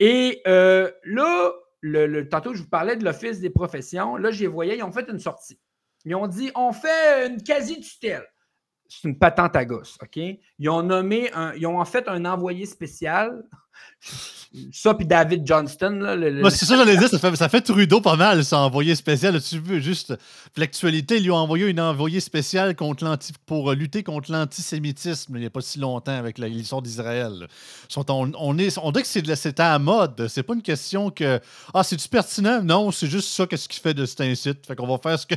Et 0.00 0.40
euh, 0.46 0.90
là, 1.04 1.52
le, 1.82 2.22
tantôt, 2.24 2.54
je 2.54 2.62
vous 2.62 2.68
parlais 2.68 2.96
de 2.96 3.04
l'Office 3.04 3.38
des 3.40 3.50
professions. 3.50 4.16
Là, 4.16 4.30
j'y 4.30 4.46
voyais, 4.46 4.78
ils 4.78 4.82
ont 4.82 4.92
fait 4.92 5.08
une 5.08 5.18
sortie. 5.18 5.60
Ils 6.06 6.14
ont 6.14 6.26
dit 6.26 6.50
on 6.54 6.72
fait 6.72 7.28
une 7.28 7.42
quasi-tutelle. 7.42 8.26
C'est 8.88 9.06
une 9.06 9.18
patente 9.18 9.54
à 9.54 9.64
gosse, 9.64 9.98
OK? 10.02 10.16
Ils 10.16 10.68
ont 10.68 10.82
nommé 10.82 11.30
ils 11.56 11.66
ont 11.66 11.78
en 11.78 11.84
fait 11.84 12.08
un 12.08 12.24
envoyé 12.24 12.66
spécial 12.66 13.44
ça, 14.72 14.94
puis 14.94 15.06
David 15.06 15.46
Johnston. 15.46 16.00
Là, 16.00 16.50
c'est 16.50 16.64
ça, 16.64 16.76
j'allais 16.76 16.96
dire, 16.96 17.08
ça 17.08 17.18
fait, 17.18 17.36
ça 17.36 17.48
fait 17.48 17.60
Trudeau 17.60 18.00
pas 18.00 18.16
mal, 18.16 18.44
ça 18.44 18.58
envoyé 18.58 18.94
spécial. 18.94 19.40
Tu 19.40 19.58
veux 19.58 19.78
juste 19.78 20.14
l'actualité, 20.56 21.18
ils 21.18 21.24
lui 21.24 21.30
ont 21.30 21.36
envoyé 21.36 21.66
une 21.66 21.80
envoyé 21.80 22.20
spéciale 22.20 22.74
contre 22.74 23.06
pour 23.46 23.72
lutter 23.72 24.02
contre 24.02 24.32
l'antisémitisme 24.32 25.36
il 25.36 25.40
n'y 25.40 25.46
a 25.46 25.50
pas 25.50 25.60
si 25.60 25.78
longtemps 25.78 26.16
avec 26.16 26.38
l'histoire 26.38 26.82
d'Israël. 26.82 27.46
On, 27.96 28.32
on, 28.38 28.58
est, 28.58 28.76
on 28.78 28.92
dit 28.92 29.02
que 29.02 29.08
c'est 29.08 29.60
à 29.60 29.70
la 29.70 29.78
mode. 29.78 30.26
C'est 30.28 30.42
pas 30.42 30.54
une 30.54 30.62
question 30.62 31.10
que 31.10 31.40
Ah, 31.72 31.82
c'est-tu 31.82 32.08
pertinent? 32.08 32.62
Non, 32.62 32.90
c'est 32.90 33.06
juste 33.06 33.28
ça 33.28 33.46
qu'est-ce 33.46 33.68
qu'il 33.68 33.80
fait 33.80 33.94
de 33.94 34.04
cet 34.06 34.20
incite. 34.20 34.66
Fait 34.66 34.74
qu'on 34.74 34.86
va 34.86 34.98
faire 34.98 35.18
ce 35.18 35.26
que. 35.26 35.34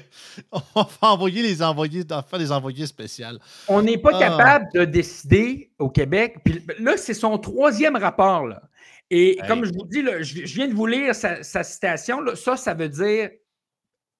On 0.75 0.81
va 0.81 1.09
envoyer 1.09 1.41
les 1.41 1.61
envoyés, 1.61 2.03
faire 2.07 2.39
des 2.39 2.51
envoyés 2.51 2.87
spéciaux. 2.87 3.27
On 3.67 3.81
n'est 3.81 3.97
pas 3.97 4.11
ah. 4.13 4.19
capable 4.19 4.65
de 4.73 4.85
décider 4.85 5.71
au 5.77 5.89
Québec. 5.89 6.37
Puis 6.43 6.61
là, 6.79 6.93
c'est 6.97 7.13
son 7.13 7.37
troisième 7.37 7.95
rapport. 7.95 8.22
Là. 8.23 8.61
Et 9.09 9.37
comme 9.47 9.65
je 9.65 9.73
vous 9.73 9.85
dis, 9.85 10.01
je, 10.01 10.55
viens 10.55 10.67
de 10.67 10.73
vous 10.73 10.87
lire 10.87 11.13
sa, 11.13 11.43
citation. 11.43 12.35
ça, 12.35 12.57
ça 12.57 12.73
veut 12.73 12.89
dire 12.89 13.29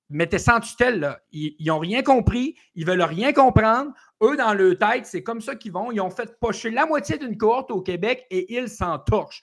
mettez 0.10 0.38
en 0.50 0.60
tutelle. 0.60 1.18
Ils 1.32 1.66
n'ont 1.66 1.80
rien 1.80 2.04
compris, 2.04 2.56
ils 2.76 2.86
veulent 2.86 3.02
rien 3.02 3.34
comprendre. 3.34 3.92
Eux, 4.22 4.38
dans 4.38 4.54
leur 4.54 4.78
tête, 4.78 5.06
c'est 5.06 5.24
comme 5.24 5.42
ça 5.42 5.56
qu'ils 5.56 5.72
vont. 5.72 5.92
Ils 5.92 6.00
ont 6.00 6.12
fait 6.12 6.38
pocher 6.40 6.70
la 6.70 6.86
moitié 6.86 7.18
d'une 7.18 7.38
cohorte 7.38 7.72
au 7.72 7.82
Québec 7.82 8.26
et 8.30 8.56
ils 8.56 8.70
s'en 8.70 9.00
torchent. 9.00 9.42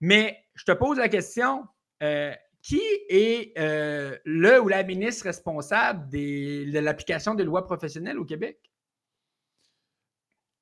Mais 0.00 0.38
je 0.54 0.64
te 0.64 0.72
pose 0.72 0.98
la 0.98 1.08
question 1.08 1.64
euh, 2.02 2.32
qui 2.62 2.80
est 3.08 3.52
euh, 3.58 4.16
le 4.24 4.60
ou 4.62 4.68
la 4.68 4.82
ministre 4.84 5.24
responsable 5.24 6.08
de 6.08 6.78
l'application 6.78 7.34
des 7.34 7.44
lois 7.44 7.64
professionnelles 7.64 8.18
au 8.18 8.24
Québec? 8.24 8.58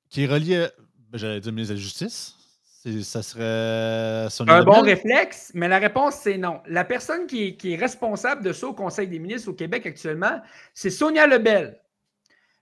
Qui 0.09 0.23
est 0.23 0.27
relié, 0.27 0.67
j'allais 1.13 1.39
dire 1.39 1.53
ministre 1.53 1.73
de 1.73 1.79
la 1.79 1.83
Justice? 1.83 2.42
Ça 3.01 3.23
serait 3.23 4.27
un 4.49 4.63
bon 4.63 4.81
réflexe, 4.81 5.51
mais 5.53 5.69
la 5.69 5.79
réponse, 5.79 6.15
c'est 6.15 6.37
non. 6.37 6.59
La 6.67 6.83
personne 6.83 7.27
qui 7.27 7.57
est, 7.63 7.75
responsable 7.75 8.43
de 8.43 8.51
ça 8.51 8.67
au 8.67 8.73
Conseil 8.73 9.07
des 9.07 9.19
ministres 9.19 9.49
au 9.49 9.53
Québec 9.53 9.85
actuellement, 9.85 10.41
c'est 10.73 10.89
Sonia 10.89 11.25
Lebel, 11.25 11.79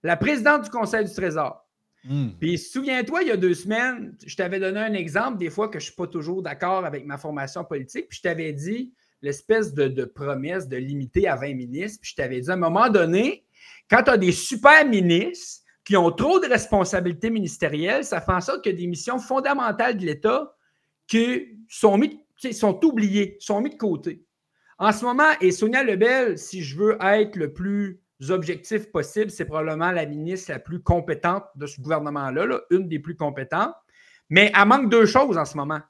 la 0.03 0.17
présidente 0.17 0.63
du 0.65 0.69
Conseil 0.69 1.05
du 1.05 1.11
Trésor. 1.11 1.65
Hmm. 2.03 2.29
Puis 2.39 2.59
souviens-toi, 2.59 3.23
il 3.23 3.27
y 3.29 3.31
a 3.31 3.37
deux 3.37 3.55
semaines, 3.55 4.15
je 4.23 4.35
t'avais 4.35 4.59
donné 4.59 4.79
un 4.79 4.93
exemple 4.93 5.39
des 5.39 5.49
fois 5.49 5.69
que 5.69 5.79
je 5.79 5.85
ne 5.85 5.87
suis 5.87 5.95
pas 5.95 6.07
toujours 6.07 6.43
d'accord 6.43 6.85
avec 6.85 7.03
ma 7.05 7.17
formation 7.17 7.63
politique, 7.63 8.09
puis 8.09 8.17
je 8.17 8.21
t'avais 8.21 8.53
dit 8.53 8.93
l'espèce 9.23 9.73
de, 9.73 9.87
de, 9.87 10.05
promesse 10.05 10.67
de 10.67 10.77
limiter 10.77 11.27
à 11.27 11.35
20 11.35 11.55
ministres, 11.55 11.99
puis 12.01 12.11
je 12.11 12.15
t'avais 12.15 12.41
dit 12.41 12.49
à 12.49 12.53
un 12.53 12.57
moment 12.57 12.89
donné, 12.89 13.43
quand 13.89 14.03
tu 14.03 14.11
as 14.11 14.17
des 14.17 14.31
super 14.31 14.85
ministres, 14.85 15.60
qui 15.83 15.97
ont 15.97 16.11
trop 16.11 16.39
de 16.39 16.47
responsabilités 16.47 17.29
ministérielles, 17.29 18.05
ça 18.05 18.21
fait 18.21 18.33
en 18.33 18.41
sorte 18.41 18.63
que 18.63 18.69
des 18.69 18.87
missions 18.87 19.19
fondamentales 19.19 19.97
de 19.97 20.05
l'État 20.05 20.55
qui 21.07 21.59
sont, 21.67 21.97
mis, 21.97 22.19
sont 22.51 22.83
oubliées, 22.85 23.37
sont 23.39 23.61
mises 23.61 23.73
de 23.73 23.77
côté. 23.77 24.23
En 24.77 24.91
ce 24.91 25.05
moment, 25.05 25.29
et 25.41 25.51
Sonia 25.51 25.83
Lebel, 25.83 26.37
si 26.37 26.63
je 26.63 26.77
veux 26.77 26.97
être 27.01 27.35
le 27.35 27.53
plus 27.53 28.01
objectif 28.29 28.91
possible, 28.91 29.31
c'est 29.31 29.45
probablement 29.45 29.91
la 29.91 30.05
ministre 30.05 30.51
la 30.51 30.59
plus 30.59 30.81
compétente 30.81 31.43
de 31.55 31.65
ce 31.65 31.81
gouvernement-là, 31.81 32.61
une 32.69 32.87
des 32.87 32.99
plus 32.99 33.15
compétentes. 33.15 33.73
Mais 34.29 34.51
elle 34.55 34.67
manque 34.67 34.89
deux 34.89 35.05
choses 35.05 35.37
en 35.37 35.45
ce 35.45 35.57
moment 35.57 35.81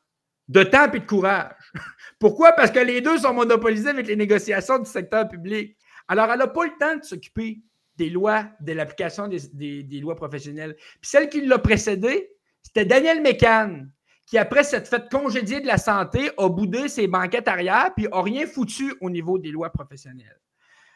de 0.47 0.63
temps 0.63 0.91
et 0.91 0.99
de 0.99 1.05
courage. 1.05 1.51
Pourquoi? 2.19 2.51
Parce 2.53 2.71
que 2.71 2.79
les 2.79 3.01
deux 3.01 3.19
sont 3.19 3.33
monopolisés 3.33 3.89
avec 3.89 4.07
les 4.07 4.15
négociations 4.15 4.79
du 4.79 4.89
secteur 4.89 5.27
public. 5.27 5.77
Alors, 6.07 6.29
elle 6.29 6.39
n'a 6.39 6.47
pas 6.47 6.65
le 6.65 6.71
temps 6.77 6.97
de 6.97 7.03
s'occuper 7.03 7.61
des 8.01 8.09
lois, 8.09 8.47
de 8.61 8.73
l'application 8.73 9.27
des, 9.27 9.99
lois 10.01 10.15
professionnelles. 10.15 10.75
Puis 10.75 11.09
celle 11.11 11.29
qui 11.29 11.45
l'a 11.45 11.59
précédé, 11.59 12.31
c'était 12.63 12.85
Daniel 12.85 13.21
Mécan, 13.21 13.85
qui, 14.25 14.39
après 14.39 14.63
s'être 14.63 14.87
fait 14.87 15.07
congédier 15.07 15.61
de 15.61 15.67
la 15.67 15.77
santé, 15.77 16.31
a 16.39 16.49
boudé 16.49 16.87
ses 16.87 17.07
banquettes 17.07 17.47
arrière, 17.47 17.91
puis 17.95 18.07
n'a 18.11 18.21
rien 18.23 18.47
foutu 18.47 18.95
au 19.01 19.11
niveau 19.11 19.37
des 19.37 19.51
lois 19.51 19.69
professionnelles. 19.69 20.39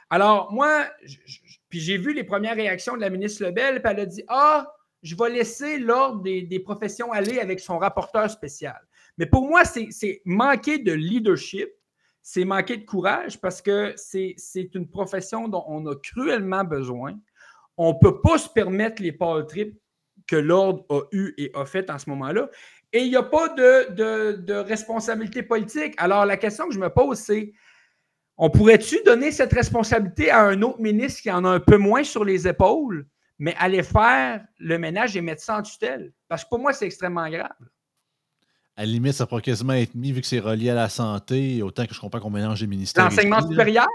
Alors, 0.09 0.51
moi, 0.51 0.85
puis 1.69 1.79
j'ai 1.79 1.97
vu 1.97 2.11
les 2.13 2.23
premières 2.23 2.55
réactions 2.55 2.95
de 2.95 3.01
la 3.01 3.11
ministre 3.11 3.43
Lebel, 3.43 3.83
puis 3.83 3.91
elle 3.91 3.99
a 3.99 4.05
dit 4.07 4.23
Ah, 4.27 4.73
je 5.03 5.15
vais 5.15 5.29
laisser 5.29 5.77
l'ordre 5.77 6.23
des, 6.23 6.59
professions 6.59 7.11
aller 7.11 7.39
avec 7.39 7.59
son 7.59 7.77
rapporteur 7.77 8.29
spécial. 8.31 8.79
Mais 9.19 9.27
pour 9.27 9.47
moi, 9.47 9.63
c'est 9.63 10.21
manquer 10.25 10.79
de 10.79 10.91
leadership 10.91 11.69
c'est 12.27 12.43
manquer 12.43 12.77
de 12.77 12.85
courage 12.85 13.39
parce 13.39 13.61
que 13.61 13.93
c'est 13.97 14.73
une 14.73 14.89
profession 14.89 15.47
dont 15.47 15.63
on 15.67 15.85
a 15.85 15.95
cruellement 15.95 16.63
besoin. 16.63 17.13
On 17.77 17.93
ne 17.93 17.99
peut 18.01 18.19
pas 18.19 18.39
se 18.39 18.49
permettre 18.49 18.99
les 19.03 19.11
power 19.11 19.45
trips 19.45 19.77
que 20.25 20.35
l'ordre 20.35 20.83
a 20.89 21.01
eu 21.11 21.35
et 21.37 21.51
a 21.53 21.65
fait 21.67 21.87
en 21.91 21.99
ce 21.99 22.09
moment-là. 22.09 22.49
Et 22.91 23.03
il 23.03 23.09
n'y 23.09 23.15
a 23.15 23.21
pas 23.21 23.49
de, 23.49 24.53
responsabilité 24.53 25.43
politique. 25.43 25.93
Alors, 25.97 26.25
la 26.25 26.35
question 26.35 26.67
que 26.67 26.73
je 26.73 26.79
me 26.79 26.89
pose, 26.89 27.19
c'est 27.19 27.53
on 28.37 28.49
pourrait-tu 28.49 29.03
donner 29.05 29.31
cette 29.31 29.53
responsabilité 29.53 30.31
à 30.31 30.45
un 30.45 30.63
autre 30.63 30.81
ministre 30.81 31.21
qui 31.21 31.29
en 31.29 31.45
a 31.45 31.49
un 31.49 31.59
peu 31.59 31.77
moins 31.77 32.03
sur 32.03 32.25
les 32.25 32.47
épaules, 32.47 33.05
mais 33.37 33.53
aller 33.59 33.83
faire 33.83 34.43
le 34.57 34.79
ménage 34.79 35.15
et 35.15 35.21
mettre 35.21 35.43
ça 35.43 35.59
en 35.59 35.61
tutelle? 35.61 36.11
Parce 36.27 36.43
que 36.43 36.49
pour 36.49 36.57
moi, 36.57 36.73
c'est 36.73 36.87
extrêmement 36.87 37.29
grave 37.29 37.53
à 38.77 38.81
la 38.81 38.91
limite, 38.91 39.13
ça 39.13 39.25
pourrait 39.25 39.41
quasiment 39.41 39.73
être 39.73 39.95
mis 39.95 40.11
vu 40.11 40.21
que 40.21 40.27
c'est 40.27 40.39
relié 40.39 40.69
à 40.69 40.75
la 40.75 40.89
santé, 40.89 41.61
autant 41.61 41.85
que 41.85 41.93
je 41.93 41.99
comprends 41.99 42.19
qu'on 42.19 42.29
mélange 42.29 42.61
les 42.61 42.67
ministères. 42.67 43.05
L'enseignement 43.05 43.47
supérieur? 43.47 43.87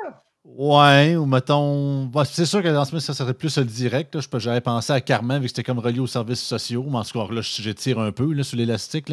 Ouais, 0.43 1.17
ou 1.17 1.27
mettons. 1.27 2.11
C'est 2.25 2.47
sûr 2.47 2.63
que 2.63 2.69
dans 2.69 2.87
ce 2.87 2.99
ça 2.99 3.13
serait 3.13 3.35
plus 3.35 3.59
le 3.59 3.65
direct. 3.65 4.17
J'avais 4.39 4.63
pensé 4.63 4.93
à 4.93 5.01
Carmen, 5.03 5.37
vu 5.39 5.45
que 5.45 5.49
c'était 5.49 5.63
comme 5.63 5.79
relié 5.79 6.01
aux 6.01 6.07
services 6.07 6.43
sociaux. 6.43 6.87
Mais 6.89 6.97
en 6.97 7.05
tout 7.05 7.19
cas, 7.19 7.33
là, 7.33 7.43
j'étire 7.43 7.99
un 7.99 8.11
peu 8.11 8.33
là, 8.33 8.43
sur 8.43 8.57
l'élastique. 8.57 9.13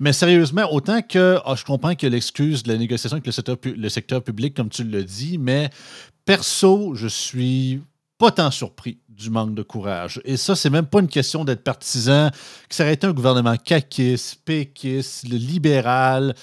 Mais 0.00 0.12
sérieusement, 0.12 0.70
autant 0.70 1.00
que 1.00 1.38
ah, 1.46 1.54
je 1.56 1.64
comprends 1.64 1.94
que 1.94 2.06
l'excuse 2.06 2.62
de 2.62 2.72
la 2.72 2.78
négociation 2.78 3.16
avec 3.16 3.26
le 3.26 3.32
secteur, 3.32 3.56
le 3.64 3.88
secteur 3.88 4.22
public, 4.22 4.54
comme 4.54 4.68
tu 4.68 4.84
le 4.84 5.02
dis, 5.02 5.38
mais 5.38 5.70
perso, 6.26 6.94
je 6.94 7.08
suis 7.08 7.80
pas 8.18 8.30
tant 8.30 8.50
surpris 8.50 8.98
du 9.08 9.30
manque 9.30 9.54
de 9.54 9.62
courage. 9.62 10.20
Et 10.24 10.36
ça, 10.36 10.56
c'est 10.56 10.70
même 10.70 10.86
pas 10.86 11.00
une 11.00 11.08
question 11.08 11.44
d'être 11.44 11.62
partisan, 11.62 12.30
que 12.68 12.74
ça 12.74 12.84
aurait 12.84 12.94
été 12.94 13.06
un 13.06 13.12
gouvernement 13.12 13.56
caquiste, 13.56 14.40
péquiste, 14.44 15.24
libéral. 15.24 16.34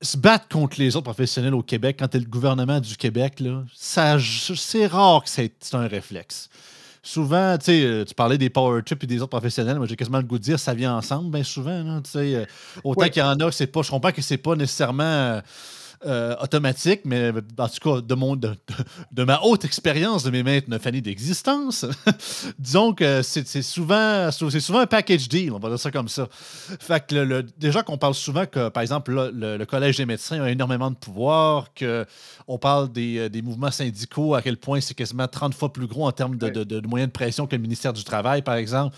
Se 0.00 0.16
battre 0.16 0.48
contre 0.48 0.78
les 0.78 0.94
autres 0.94 1.04
professionnels 1.04 1.54
au 1.54 1.62
Québec 1.62 1.96
quand 1.98 2.08
tu 2.08 2.18
es 2.18 2.20
le 2.20 2.26
gouvernement 2.26 2.80
du 2.80 2.96
Québec, 2.96 3.42
c'est 3.74 4.86
rare 4.86 5.24
que 5.24 5.30
c'est 5.30 5.74
un 5.74 5.88
réflexe. 5.88 6.48
Souvent, 7.02 7.56
tu 7.56 7.66
sais, 7.66 7.84
euh, 7.84 8.04
tu 8.04 8.14
parlais 8.14 8.36
des 8.36 8.50
power 8.50 8.82
trips 8.82 9.02
et 9.04 9.06
des 9.06 9.22
autres 9.22 9.30
professionnels. 9.30 9.78
Moi, 9.78 9.86
j'ai 9.86 9.96
quasiment 9.96 10.18
le 10.18 10.24
goût 10.24 10.36
de 10.36 10.42
dire 10.42 10.58
ça 10.58 10.74
vient 10.74 10.96
ensemble, 10.96 11.30
bien 11.30 11.42
souvent. 11.42 12.02
Euh, 12.16 12.44
autant 12.84 13.08
qu'il 13.08 13.22
y 13.22 13.24
en 13.24 13.38
a, 13.40 13.50
c'est 13.50 13.68
pas. 13.68 13.82
Je 13.82 13.90
comprends 13.90 14.12
que 14.12 14.20
c'est 14.20 14.36
pas 14.36 14.54
nécessairement. 14.56 15.40
Euh, 16.04 16.18
euh, 16.18 16.36
automatique, 16.40 17.02
mais 17.04 17.30
en 17.58 17.68
tout 17.68 17.80
cas, 17.82 18.00
de, 18.00 18.14
mon, 18.14 18.34
de, 18.36 19.24
ma 19.24 19.40
haute 19.42 19.64
expérience 19.64 20.22
de 20.24 20.30
mes 20.30 20.42
maîtres 20.42 20.68
neuf 20.68 20.86
années 20.86 21.00
d'existence, 21.00 21.86
disons 22.58 22.92
que 22.92 23.22
c'est 23.22 23.62
souvent, 23.62 24.30
souvent 24.30 24.80
un 24.80 24.86
package 24.86 25.28
deal, 25.28 25.52
on 25.52 25.58
va 25.58 25.68
dire 25.68 25.78
ça 25.78 25.90
comme 25.90 26.08
ça. 26.08 26.28
Fait 26.32 27.06
que 27.06 27.14
le, 27.14 27.42
déjà 27.42 27.82
qu'on 27.82 27.98
parle 27.98 28.14
souvent 28.14 28.46
que, 28.46 28.68
par 28.68 28.82
exemple, 28.82 29.12
le, 29.32 29.64
Collège 29.64 29.96
des 29.98 30.06
médecins 30.06 30.40
a 30.42 30.50
énormément 30.50 30.90
de 30.90 30.96
pouvoir, 30.96 31.68
qu'on 31.78 32.58
parle 32.58 32.90
des, 32.90 33.28
des, 33.28 33.42
mouvements 33.42 33.70
syndicaux, 33.70 34.34
à 34.34 34.42
quel 34.42 34.56
point 34.56 34.80
c'est 34.80 34.94
quasiment 34.94 35.28
30 35.28 35.54
fois 35.54 35.72
plus 35.72 35.86
gros 35.86 36.06
en 36.06 36.12
termes 36.12 36.36
de, 36.36 36.64
de 36.64 36.86
moyens 36.86 37.08
de 37.08 37.12
pression 37.12 37.46
que 37.46 37.56
le 37.56 37.62
ministère 37.62 37.92
du 37.92 38.04
Travail, 38.04 38.42
par 38.42 38.54
exemple 38.54 38.96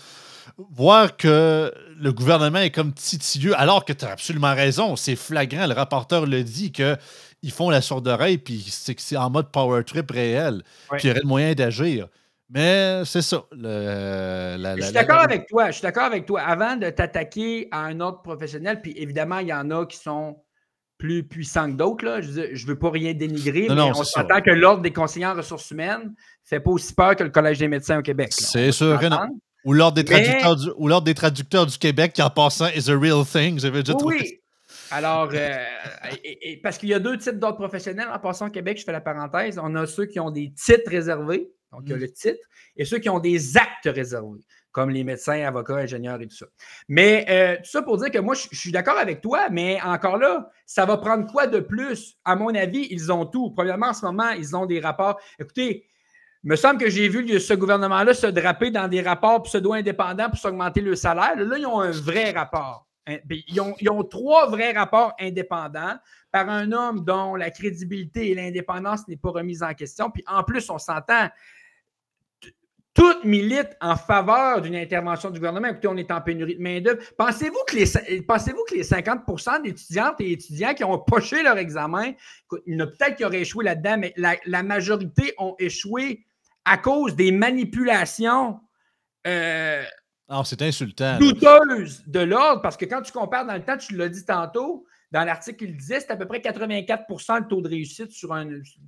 voir 0.57 1.17
que 1.17 1.73
le 1.99 2.13
gouvernement 2.13 2.59
est 2.59 2.71
comme 2.71 2.93
titilleux, 2.93 3.57
alors 3.59 3.85
que 3.85 3.93
tu 3.93 4.05
as 4.05 4.11
absolument 4.11 4.53
raison, 4.53 4.95
c'est 4.95 5.15
flagrant, 5.15 5.67
le 5.67 5.73
rapporteur 5.73 6.25
le 6.25 6.43
dit 6.43 6.71
que 6.71 6.97
ils 7.43 7.51
font 7.51 7.69
la 7.69 7.81
sourde 7.81 8.07
oreille, 8.07 8.37
puis 8.37 8.63
c'est 8.69 9.17
en 9.17 9.29
mode 9.29 9.51
power 9.51 9.83
trip 9.83 10.11
réel, 10.11 10.63
puis 10.91 11.01
il 11.03 11.07
y 11.07 11.11
aurait 11.11 11.21
le 11.21 11.27
moyen 11.27 11.53
d'agir. 11.53 12.07
Mais 12.53 13.03
c'est 13.05 13.21
ça. 13.21 13.45
je 13.51 14.81
suis 14.81 14.93
d'accord 14.93 15.21
avec 15.21 15.47
toi. 15.47 15.67
Je 15.67 15.71
suis 15.71 15.81
d'accord 15.81 16.03
avec 16.03 16.25
toi. 16.25 16.41
Avant 16.41 16.75
de 16.75 16.89
t'attaquer 16.89 17.69
à 17.71 17.85
un 17.85 18.01
autre 18.01 18.21
professionnel, 18.21 18.81
puis 18.81 18.93
évidemment, 18.97 19.39
il 19.39 19.47
y 19.47 19.53
en 19.53 19.71
a 19.71 19.85
qui 19.85 19.97
sont 19.97 20.37
plus 20.97 21.23
puissants 21.23 21.71
que 21.71 21.77
d'autres. 21.77 22.19
Je 22.21 22.63
ne 22.63 22.67
veux 22.67 22.77
pas 22.77 22.91
rien 22.91 23.13
dénigrer, 23.13 23.67
mais 23.69 23.81
on 23.81 24.03
s'entend 24.03 24.41
que 24.41 24.51
l'Ordre 24.51 24.81
des 24.81 24.91
conseillers 24.91 25.25
en 25.25 25.33
ressources 25.33 25.71
humaines 25.71 26.09
ne 26.09 26.13
fait 26.43 26.59
pas 26.59 26.71
aussi 26.71 26.93
peur 26.93 27.15
que 27.15 27.23
le 27.23 27.29
Collège 27.29 27.57
des 27.57 27.69
médecins 27.69 27.99
au 27.99 28.01
Québec. 28.03 28.33
C'est 28.33 28.71
sûr 28.71 28.99
ou 29.63 29.73
l'ordre 29.73 29.95
des, 29.95 30.05
traducteurs 30.05 30.55
du, 30.55 30.69
des 31.03 31.13
traducteurs 31.13 31.65
du 31.65 31.77
Québec 31.77 32.13
qui, 32.13 32.21
en 32.21 32.29
passant, 32.29 32.67
is 32.69 32.89
a 32.89 32.97
real 32.97 33.25
thing. 33.25 33.59
J'avais 33.59 33.83
déjà 33.83 33.97
oui. 34.03 34.41
Alors, 34.91 35.29
euh, 35.33 35.57
parce 36.61 36.77
qu'il 36.77 36.89
y 36.89 36.93
a 36.93 36.99
deux 36.99 37.17
types 37.17 37.39
d'ordres 37.39 37.57
professionnels. 37.57 38.09
En 38.13 38.19
passant 38.19 38.47
au 38.47 38.51
Québec, 38.51 38.77
je 38.77 38.83
fais 38.83 38.91
la 38.91 39.01
parenthèse. 39.01 39.57
On 39.61 39.73
a 39.75 39.87
ceux 39.87 40.05
qui 40.05 40.19
ont 40.19 40.31
des 40.31 40.51
titres 40.53 40.89
réservés, 40.89 41.49
donc 41.71 41.83
il 41.85 41.91
y 41.91 41.93
a 41.93 41.97
mm. 41.97 42.01
le 42.01 42.11
titre, 42.11 42.39
et 42.75 42.85
ceux 42.85 42.99
qui 42.99 43.09
ont 43.09 43.19
des 43.19 43.57
actes 43.57 43.85
réservés, 43.85 44.41
comme 44.71 44.89
les 44.89 45.05
médecins, 45.05 45.45
avocats, 45.45 45.75
ingénieurs 45.75 46.21
et 46.21 46.27
tout 46.27 46.35
ça. 46.35 46.47
Mais 46.89 47.25
euh, 47.29 47.55
tout 47.57 47.69
ça 47.69 47.81
pour 47.81 47.97
dire 47.97 48.11
que 48.11 48.19
moi, 48.19 48.35
je, 48.35 48.57
suis 48.57 48.71
d'accord 48.71 48.97
avec 48.97 49.21
toi, 49.21 49.49
mais 49.49 49.79
encore 49.81 50.17
là, 50.17 50.49
ça 50.65 50.85
va 50.85 50.97
prendre 50.97 51.25
quoi 51.31 51.47
de 51.47 51.61
plus? 51.61 52.17
À 52.25 52.35
mon 52.35 52.53
avis, 52.53 52.87
ils 52.91 53.13
ont 53.13 53.25
tout. 53.25 53.51
Premièrement, 53.51 53.87
en 53.87 53.93
ce 53.93 54.05
moment, 54.05 54.31
ils 54.31 54.55
ont 54.57 54.65
des 54.65 54.81
rapports. 54.81 55.19
Écoutez, 55.39 55.85
il 56.43 56.49
me 56.49 56.55
semble 56.55 56.79
que 56.79 56.89
j'ai 56.89 57.07
vu 57.07 57.39
ce 57.39 57.53
gouvernement-là 57.53 58.13
se 58.13 58.27
draper 58.27 58.71
dans 58.71 58.87
des 58.87 59.01
rapports 59.01 59.43
pseudo-indépendants 59.43 60.29
pour 60.29 60.39
s'augmenter 60.39 60.81
le 60.81 60.95
salaire. 60.95 61.35
Là, 61.35 61.57
ils 61.57 61.65
ont 61.65 61.79
un 61.79 61.91
vrai 61.91 62.31
rapport. 62.31 62.87
Hein, 63.07 63.17
ils 63.29 63.89
ont, 63.89 64.03
trois 64.03 64.49
vrais 64.49 64.73
rapports 64.73 65.13
indépendants 65.19 65.95
par 66.31 66.49
un 66.49 66.71
homme 66.71 67.03
dont 67.03 67.35
la 67.35 67.49
crédibilité 67.49 68.31
et 68.31 68.35
l'indépendance 68.35 69.07
n'est 69.07 69.17
pas 69.17 69.31
remise 69.31 69.63
en 69.63 69.73
question. 69.73 70.09
Puis 70.11 70.23
en 70.27 70.43
plus, 70.43 70.69
on 70.69 70.77
s'entend, 70.77 71.29
tout 72.93 73.15
milite 73.23 73.77
en 73.79 73.95
faveur 73.95 74.61
d'une 74.61 74.75
intervention 74.75 75.29
du 75.29 75.39
gouvernement. 75.39 75.69
Écoutez, 75.69 75.87
on 75.87 75.97
est 75.97 76.11
en 76.11 76.21
pénurie 76.21 76.55
de 76.55 76.61
main-d'œuvre. 76.61 77.01
Pensez-vous 77.17 77.63
que 77.67 77.75
les, 77.75 78.21
pensez-vous 78.21 78.63
que 78.67 78.75
les 78.75 78.83
50% 78.83 79.63
d'étudiantes 79.63 80.19
et 80.19 80.31
étudiants 80.31 80.73
qui 80.73 80.83
ont 80.83 80.99
poché 80.99 81.41
leur 81.41 81.57
examen, 81.57 82.13
peut-être 82.49 83.15
qui 83.15 83.25
auraient 83.25 83.41
échoué 83.41 83.63
là-dedans, 83.63 83.97
mais 83.97 84.13
la, 84.17 84.63
majorité 84.63 85.33
ont 85.37 85.55
échoué 85.57 86.25
à 86.65 86.77
cause 86.77 87.15
des 87.15 87.31
manipulations 87.31 88.59
euh, 89.27 89.83
ah, 90.33 90.43
c'est 90.45 90.61
insultant. 90.61 91.17
Douteuse 91.19 92.03
de 92.07 92.21
l'ordre, 92.21 92.61
parce 92.61 92.77
que 92.77 92.85
quand 92.85 93.01
tu 93.01 93.11
compares 93.11 93.45
dans 93.45 93.53
le 93.53 93.63
temps, 93.63 93.75
tu 93.75 93.97
l'as 93.97 94.07
dit 94.07 94.23
tantôt, 94.23 94.85
dans 95.11 95.25
l'article, 95.25 95.65
il 95.65 95.75
disait 95.75 95.99
c'est 95.99 96.11
à 96.11 96.15
peu 96.15 96.25
près 96.25 96.39
84% 96.39 97.39
le 97.39 97.47
taux 97.47 97.61
de 97.61 97.67
réussite 97.67 98.11
sur, 98.11 98.31
un, 98.31 98.47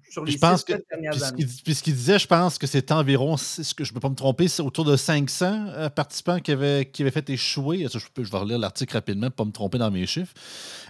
sur 0.09 0.23
les 0.23 0.31
je 0.31 0.37
pense 0.37 0.63
dernières 0.63 1.21
années. 1.21 1.45
Puis 1.65 1.75
ce 1.75 1.83
qu'il 1.83 1.95
disait, 1.95 2.17
je 2.17 2.27
pense 2.27 2.57
que 2.57 2.65
c'est 2.65 2.93
environ, 2.93 3.35
ce 3.35 3.73
que 3.73 3.83
je 3.83 3.91
ne 3.91 3.93
peux 3.95 3.99
pas 3.99 4.09
me 4.09 4.15
tromper, 4.15 4.47
c'est 4.47 4.61
autour 4.61 4.85
de 4.85 4.95
500 4.95 5.65
euh, 5.67 5.89
participants 5.89 6.39
qui 6.39 6.53
avaient, 6.53 6.85
qui 6.85 7.01
avaient 7.01 7.11
fait 7.11 7.29
échouer. 7.29 7.87
Je, 7.91 7.99
je 7.99 8.31
vais 8.31 8.37
relire 8.37 8.57
l'article 8.57 8.93
rapidement 8.93 9.29
pour 9.29 9.45
ne 9.45 9.51
pas 9.51 9.51
me 9.51 9.51
tromper 9.51 9.77
dans 9.79 9.91
mes 9.91 10.05
chiffres. 10.05 10.33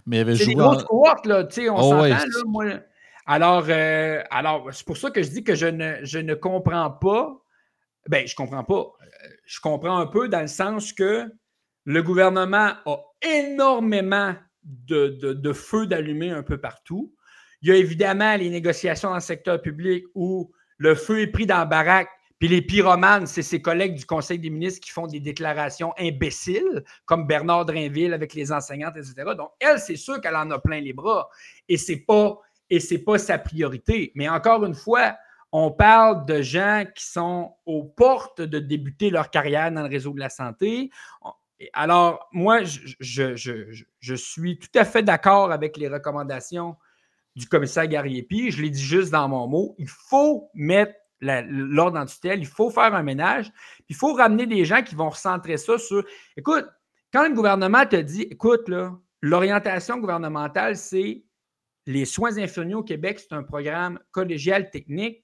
Mais 0.05 0.17
il 0.17 0.19
avait 0.19 0.35
joué. 0.35 0.45
C'est 0.45 0.51
des 0.51 0.55
grosses 0.55 0.83
cohortes, 0.83 1.25
là, 1.25 1.45
tu 1.45 1.61
sais, 1.61 1.69
on 1.69 1.77
oh, 1.77 1.81
s'entend, 1.81 2.07
là, 2.09 2.25
moi. 2.45 2.65
Alors, 3.25 3.65
euh, 3.69 4.21
alors 4.29 4.73
c'est 4.73 4.85
pour 4.85 4.97
ça 4.97 5.11
que 5.11 5.23
je 5.23 5.29
dis 5.29 5.43
que 5.43 5.55
je 5.55 5.67
ne, 5.67 6.03
je 6.03 6.19
ne 6.19 6.33
comprends 6.33 6.91
pas. 6.91 7.39
Ben, 8.09 8.27
je 8.27 8.35
comprends 8.35 8.65
pas 8.65 8.93
je 9.45 9.59
comprends 9.59 9.97
un 9.97 10.07
peu 10.07 10.27
dans 10.27 10.41
le 10.41 10.47
sens 10.47 10.93
que 10.93 11.31
le 11.85 12.03
gouvernement 12.03 12.73
a 12.85 12.97
énormément 13.21 14.35
de, 14.63 15.53
feux 15.53 15.87
d'allumer 15.87 16.31
un 16.31 16.43
peu 16.43 16.57
partout. 16.57 17.13
Il 17.61 17.69
y 17.69 17.71
a 17.71 17.75
évidemment 17.75 18.35
les 18.35 18.49
négociations 18.49 19.09
dans 19.09 19.15
le 19.15 19.21
secteur 19.21 19.61
public 19.61 20.05
où 20.15 20.51
le 20.77 20.95
feu 20.95 21.21
est 21.21 21.27
pris 21.27 21.45
dans 21.45 21.57
la 21.57 21.65
baraque, 21.65 22.09
puis 22.39 22.47
les 22.49 22.61
pyromanes, 22.61 23.25
c'est 23.25 23.41
ses 23.41 23.61
collègues 23.61 23.95
du 23.95 24.05
Conseil 24.05 24.39
des 24.39 24.49
ministres 24.49 24.81
qui 24.81 24.91
font 24.91 25.07
des 25.07 25.21
déclarations 25.21 25.93
imbéciles, 25.97 26.83
comme 27.05 27.25
Bernard 27.25 27.65
Drinville 27.65 28.13
avec 28.13 28.33
les 28.33 28.51
enseignantes, 28.51 28.97
etc. 28.97 29.13
Donc, 29.37 29.51
elle, 29.59 29.79
c'est 29.79 29.95
sûr 29.95 30.19
qu'elle 30.19 30.35
en 30.35 30.51
a 30.51 30.59
plein 30.59 30.81
les 30.81 30.91
bras. 30.91 31.29
Et 31.69 31.77
ce 32.79 32.93
n'est 32.93 32.99
pas, 32.99 33.13
pas 33.13 33.17
sa 33.17 33.37
priorité. 33.37 34.11
Mais 34.15 34.29
encore 34.29 34.65
une 34.65 34.73
fois, 34.75 35.15
on 35.51 35.69
parle 35.71 36.25
de 36.25 36.41
gens 36.41 36.83
qui 36.95 37.05
sont 37.05 37.55
aux 37.67 37.83
portes 37.83 38.41
de 38.41 38.57
débuter 38.57 39.11
leur 39.11 39.29
carrière 39.29 39.71
dans 39.71 39.83
le 39.83 39.87
réseau 39.87 40.11
de 40.11 40.19
la 40.19 40.29
santé. 40.29 40.89
Alors, 41.73 42.27
moi, 42.31 42.61
je, 42.63 44.15
suis 44.15 44.57
tout 44.57 44.79
à 44.79 44.83
fait 44.83 45.03
d'accord 45.03 45.51
avec 45.51 45.77
les 45.77 45.87
recommandations 45.87 46.75
du 47.35 47.47
commissaire 47.47 47.87
Gariepi. 47.87 48.49
Je 48.49 48.63
l'ai 48.63 48.71
dit 48.71 48.81
juste 48.81 49.11
dans 49.11 49.29
mon 49.29 49.47
mot. 49.47 49.75
Il 49.77 49.87
faut 49.87 50.49
mettre 50.55 50.95
l'ordre 51.21 51.99
en 51.99 52.05
tutelle, 52.05 52.39
il 52.39 52.47
faut 52.47 52.69
faire 52.69 52.93
un 52.93 53.03
ménage, 53.03 53.49
il 53.87 53.95
faut 53.95 54.13
ramener 54.13 54.45
des 54.45 54.65
gens 54.65 54.81
qui 54.81 54.95
vont 54.95 55.09
recentrer 55.09 55.57
ça 55.57 55.77
sur. 55.77 56.03
Écoute, 56.35 56.67
quand 57.13 57.27
le 57.27 57.33
gouvernement 57.33 57.85
te 57.85 57.95
dit, 57.95 58.23
écoute, 58.23 58.69
l'orientation 59.21 59.99
gouvernementale, 59.99 60.75
c'est 60.75 61.23
les 61.85 62.05
soins 62.05 62.37
infirmiers 62.37 62.75
au 62.75 62.83
Québec, 62.83 63.19
c'est 63.19 63.33
un 63.33 63.43
programme 63.43 63.99
collégial 64.11 64.69
technique 64.69 65.23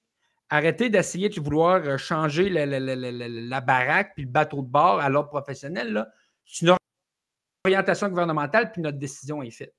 arrêtez 0.50 0.90
d'essayer 0.90 1.28
de 1.28 1.40
vouloir 1.40 1.80
euh, 1.84 1.96
changer 1.96 2.48
la, 2.50 3.60
baraque 3.60 4.12
puis 4.14 4.24
le 4.24 4.30
bateau 4.30 4.62
de 4.62 4.68
bord 4.68 5.00
à 5.00 5.08
l'ordre 5.08 5.30
professionnel. 5.30 6.06
C'est 6.44 6.66
une 6.66 6.76
orientation 7.64 8.08
gouvernementale, 8.08 8.72
puis 8.72 8.82
notre 8.82 8.98
décision 8.98 9.42
est 9.42 9.50
faite. 9.50 9.74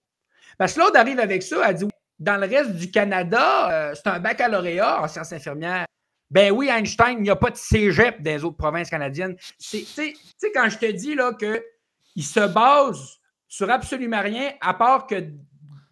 Parce 0.57 0.73
que 0.73 0.79
l'autre 0.79 0.97
arrive 0.97 1.19
avec 1.19 1.43
ça, 1.43 1.69
elle 1.69 1.75
dit 1.75 1.85
dans 2.19 2.37
le 2.37 2.47
reste 2.47 2.75
du 2.75 2.89
Canada, 2.89 3.71
euh, 3.71 3.95
c'est 3.95 4.07
un 4.07 4.19
baccalauréat 4.19 5.01
en 5.03 5.07
sciences 5.07 5.33
infirmières. 5.33 5.85
Ben 6.29 6.51
oui, 6.51 6.69
Einstein, 6.69 7.17
il 7.17 7.23
n'y 7.23 7.29
a 7.29 7.35
pas 7.35 7.49
de 7.49 7.57
cégep 7.57 8.21
dans 8.21 8.31
les 8.31 8.43
autres 8.43 8.57
provinces 8.57 8.89
canadiennes. 8.89 9.35
Tu 9.59 9.83
sais, 9.83 10.13
quand 10.53 10.69
je 10.69 10.77
te 10.77 10.89
dis 10.89 11.13
là, 11.13 11.33
qu'il 11.33 12.23
se 12.23 12.47
base 12.47 13.19
sur 13.49 13.69
absolument 13.69 14.21
rien, 14.21 14.53
à 14.61 14.73
part 14.73 15.07
que 15.07 15.15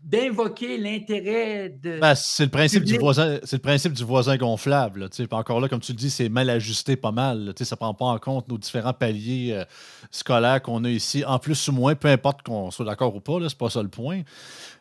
d'invoquer 0.10 0.78
l'intérêt 0.78 1.70
de. 1.70 2.00
Ben, 2.00 2.16
c'est 2.16 2.46
le 2.46 2.50
principe 2.50 2.84
du 2.84 2.98
voisin, 2.98 3.40
c'est 3.44 3.58
le 3.58 3.62
principe 3.62 3.94
du 3.94 4.04
voisin 4.04 4.38
gonflable. 4.38 5.08
encore 5.32 5.60
là, 5.60 5.70
comme 5.70 5.82
tu 5.82 5.92
le 5.92 5.98
dis, 5.98 6.10
c'est 6.10 6.30
mal 6.30 6.50
ajusté 6.50 6.96
pas 6.96 7.12
mal. 7.12 7.54
Ça 7.60 7.76
ne 7.76 7.78
prend 7.78 7.94
pas 7.94 8.06
en 8.06 8.18
compte 8.18 8.48
nos 8.48 8.58
différents 8.58 8.94
paliers 8.94 9.54
euh, 9.54 9.66
scolaires 10.10 10.62
qu'on 10.64 10.84
a 10.84 10.90
ici, 10.90 11.24
en 11.24 11.38
plus 11.38 11.68
ou 11.68 11.74
moins, 11.74 11.94
peu 11.94 12.08
importe 12.08 12.42
qu'on 12.42 12.72
soit 12.72 12.86
d'accord 12.86 13.16
ou 13.16 13.20
pas, 13.20 13.38
c'est 13.48 13.58
pas 13.58 13.70
ça 13.70 13.84
le 13.84 13.90
point. 13.90 14.24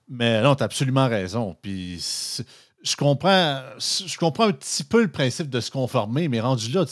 Mais 0.08 0.40
non, 0.42 0.54
tu 0.54 0.62
as 0.62 0.66
absolument 0.66 1.08
raison. 1.08 1.54
Puis 1.60 2.02
je 2.82 2.96
comprends, 2.96 3.60
je 3.78 4.16
comprends 4.18 4.44
un 4.44 4.52
petit 4.52 4.84
peu 4.84 5.02
le 5.02 5.08
principe 5.08 5.50
de 5.50 5.60
se 5.60 5.70
conformer, 5.70 6.28
mais 6.28 6.40
rendu 6.40 6.70
là, 6.70 6.84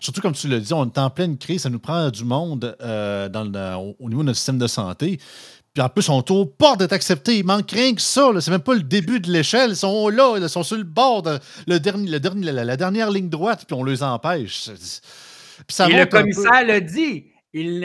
surtout 0.00 0.20
comme 0.20 0.34
tu 0.34 0.48
l'as 0.48 0.60
dit, 0.60 0.72
on 0.72 0.86
est 0.86 0.98
en 0.98 1.10
pleine 1.10 1.36
crise, 1.36 1.62
ça 1.62 1.70
nous 1.70 1.80
prend 1.80 2.10
du 2.10 2.24
monde 2.24 2.76
euh, 2.80 3.28
dans 3.28 3.94
au 3.98 4.08
niveau 4.08 4.22
de 4.22 4.26
notre 4.26 4.38
système 4.38 4.58
de 4.58 4.66
santé. 4.66 5.18
Puis 5.74 5.82
en 5.82 5.88
plus, 5.88 6.08
on 6.10 6.20
est 6.20 6.30
au 6.30 6.44
port 6.44 6.76
d'être 6.76 6.92
acceptés. 6.92 7.38
Il 7.38 7.46
manque 7.46 7.70
rien 7.70 7.94
que 7.94 8.02
ça. 8.02 8.30
C'est 8.40 8.50
même 8.50 8.60
pas 8.60 8.74
le 8.74 8.82
début 8.82 9.20
de 9.20 9.32
l'échelle. 9.32 9.70
Ils 9.70 9.76
sont 9.76 10.10
là, 10.10 10.36
ils 10.36 10.46
sont 10.50 10.62
sur 10.62 10.76
le 10.76 10.84
bord, 10.84 11.22
de, 11.22 11.38
le 11.66 11.80
dernier, 11.80 12.10
le 12.10 12.20
dernier, 12.20 12.52
la, 12.52 12.76
dernière 12.76 13.10
ligne 13.10 13.30
droite, 13.30 13.64
puis 13.66 13.74
on 13.74 13.82
les 13.82 14.02
empêche. 14.02 14.68
ça 15.68 15.88
Et 15.88 15.96
le 15.96 16.06
commissaire 16.06 16.64
l'a 16.66 16.80
dit. 16.80 17.26
Il 17.54 17.80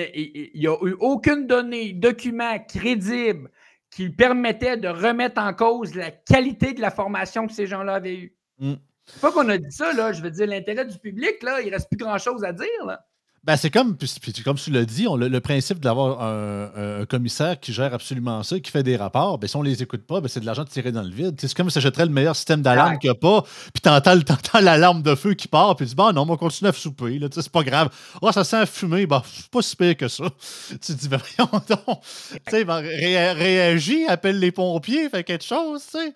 n'y 0.55 0.67
a 0.67 0.77
eu 0.81 0.95
aucune 0.99 1.45
donnée, 1.45 1.91
document 1.91 2.57
crédible 2.69 3.49
qui 3.97 4.09
permettait 4.09 4.77
de 4.77 4.89
remettre 4.89 5.41
en 5.41 5.55
cause 5.55 5.95
la 5.95 6.11
qualité 6.11 6.73
de 6.73 6.81
la 6.81 6.91
formation 6.91 7.47
que 7.47 7.53
ces 7.53 7.65
gens-là 7.65 7.95
avaient 7.95 8.15
eue. 8.15 8.37
Mm. 8.59 8.73
C'est 9.07 9.19
pas 9.19 9.31
qu'on 9.31 9.49
a 9.49 9.57
dit 9.57 9.71
ça, 9.71 9.91
là. 9.91 10.11
Je 10.11 10.21
veux 10.21 10.29
dire, 10.29 10.45
l'intérêt 10.45 10.85
du 10.85 10.99
public, 10.99 11.41
là, 11.41 11.61
il 11.61 11.73
reste 11.73 11.89
plus 11.89 11.97
grand-chose 11.97 12.43
à 12.43 12.53
dire, 12.53 12.85
là. 12.85 13.03
Ben, 13.47 13.55
c'est 13.55 13.69
comme, 13.69 13.95
comme 14.43 14.57
tu 14.57 14.71
l'as 14.71 14.83
dit, 14.83 15.07
on, 15.07 15.15
le, 15.15 15.39
principe 15.39 15.79
d'avoir 15.79 16.21
un, 16.21 17.05
commissaire 17.05 17.57
qui 17.57 17.71
gère 17.71 17.93
absolument 17.93 18.43
ça, 18.43 18.59
qui 18.59 18.69
fait 18.69 18.83
des 18.83 18.97
rapports, 18.97 19.37
ben, 19.37 19.47
si 19.47 19.55
on 19.55 19.61
les 19.61 19.81
écoute 19.81 20.05
pas, 20.05 20.19
ben, 20.19 20.27
c'est 20.27 20.41
de 20.41 20.45
l'argent 20.45 20.65
tiré 20.65 20.91
dans 20.91 21.01
le 21.01 21.09
vide. 21.09 21.37
C'est 21.39 21.53
comme 21.53 21.69
si 21.69 21.75
s'achèterait 21.75 22.07
le 22.07 22.11
meilleur 22.11 22.35
système 22.35 22.61
d'alarme 22.61 22.99
qu'il 22.99 23.09
n'y 23.09 23.15
a 23.15 23.15
pas, 23.15 23.43
puis 23.73 23.81
t'entends, 23.81 24.17
entends 24.17 24.59
l'alarme 24.59 25.01
de 25.01 25.15
feu 25.15 25.33
qui 25.33 25.47
part, 25.47 25.77
puis 25.77 25.85
tu 25.85 25.91
dis, 25.91 25.95
bon, 25.95 26.11
non, 26.11 26.23
on 26.23 26.25
va 26.25 26.35
continuer 26.35 26.67
à 26.67 26.73
souper, 26.73 27.21
c'est 27.31 27.49
pas 27.49 27.63
grave. 27.63 27.87
Oh, 28.21 28.33
ça 28.33 28.43
sent 28.43 28.65
fumer, 28.65 29.07
ben, 29.07 29.23
c'est 29.25 29.49
pas 29.49 29.61
si 29.61 29.77
pire 29.77 29.95
que 29.95 30.09
ça. 30.09 30.25
Tu 30.69 30.77
te 30.79 30.91
dis, 30.91 31.07
ben, 31.07 31.17
voyons 31.37 31.49
donc. 31.69 32.01
Tu 32.01 32.37
sais, 32.49 32.65
ben, 32.65 32.81
réagis, 32.81 34.07
appelle 34.07 34.39
les 34.39 34.51
pompiers, 34.51 35.07
fait 35.07 35.23
quelque 35.23 35.45
chose, 35.45 35.85
tu 35.85 35.97
sais. 35.97 36.13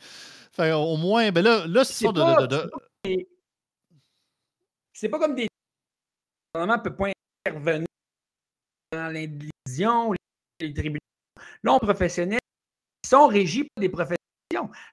Fait, 0.52 0.74
au 0.74 0.98
moins, 0.98 1.32
ben 1.32 1.46
là, 1.46 1.66
là 1.66 1.86
c'est 1.86 2.08
ça 2.08 2.12
de. 2.12 2.70
C'est 4.92 5.08
pas 5.08 5.18
comme 5.18 5.34
des. 5.34 5.44
Le 5.44 6.60
gouvernement 6.60 6.84
peut 6.84 6.94
pas 6.94 7.12
intervenir 7.46 7.88
dans 8.92 9.08
l'indivision, 9.08 10.14
les 10.60 10.74
tribunaux. 10.74 11.00
Là, 11.64 11.74
on 11.74 11.80
professionnels 11.80 12.40
sont 13.06 13.28
régis 13.28 13.66
par 13.76 13.82
des 13.82 13.90
professions. 13.90 14.18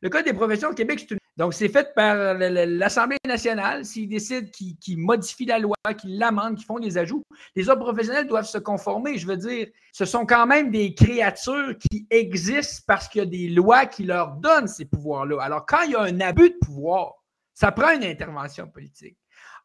Le 0.01 0.09
Code 0.09 0.25
des 0.25 0.33
professions 0.33 0.71
au 0.71 0.75
Québec, 0.75 1.01
c'est 1.01 1.11
une... 1.13 1.19
Donc, 1.37 1.55
c'est 1.55 1.69
fait 1.69 1.95
par 1.95 2.35
l'Assemblée 2.35 3.17
nationale. 3.25 3.85
S'ils 3.85 4.09
décident 4.09 4.49
qu'ils 4.51 4.99
modifient 4.99 5.47
la 5.47 5.61
loi, 5.61 5.77
qu'ils 5.97 6.19
l'amendent, 6.19 6.57
qu'ils 6.57 6.67
font 6.67 6.81
des 6.81 6.99
ajouts, 6.99 7.23
les 7.55 7.69
autres 7.71 7.81
professionnels 7.81 8.27
doivent 8.27 8.47
se 8.47 8.59
conformer. 8.59 9.19
Je 9.19 9.27
veux 9.27 9.37
dire, 9.37 9.69
ce 9.93 10.05
sont 10.05 10.27
quand 10.27 10.47
même 10.47 10.73
des 10.73 10.95
créatures 10.95 11.77
qui 11.79 12.09
existent 12.11 12.83
parce 12.89 13.09
qu'il 13.09 13.21
y 13.21 13.23
a 13.23 13.27
des 13.27 13.49
lois 13.49 13.87
qui 13.87 14.03
leur 14.03 14.33
donnent 14.33 14.67
ces 14.67 14.85
pouvoirs-là. 14.85 15.41
Alors, 15.41 15.65
quand 15.65 15.83
il 15.83 15.93
y 15.93 15.95
a 15.95 16.01
un 16.01 16.21
abus 16.21 16.51
de 16.51 16.59
pouvoir, 16.61 17.15
ça 17.55 17.71
prend 17.71 17.91
une 17.93 18.05
intervention 18.05 18.69
politique. 18.69 19.17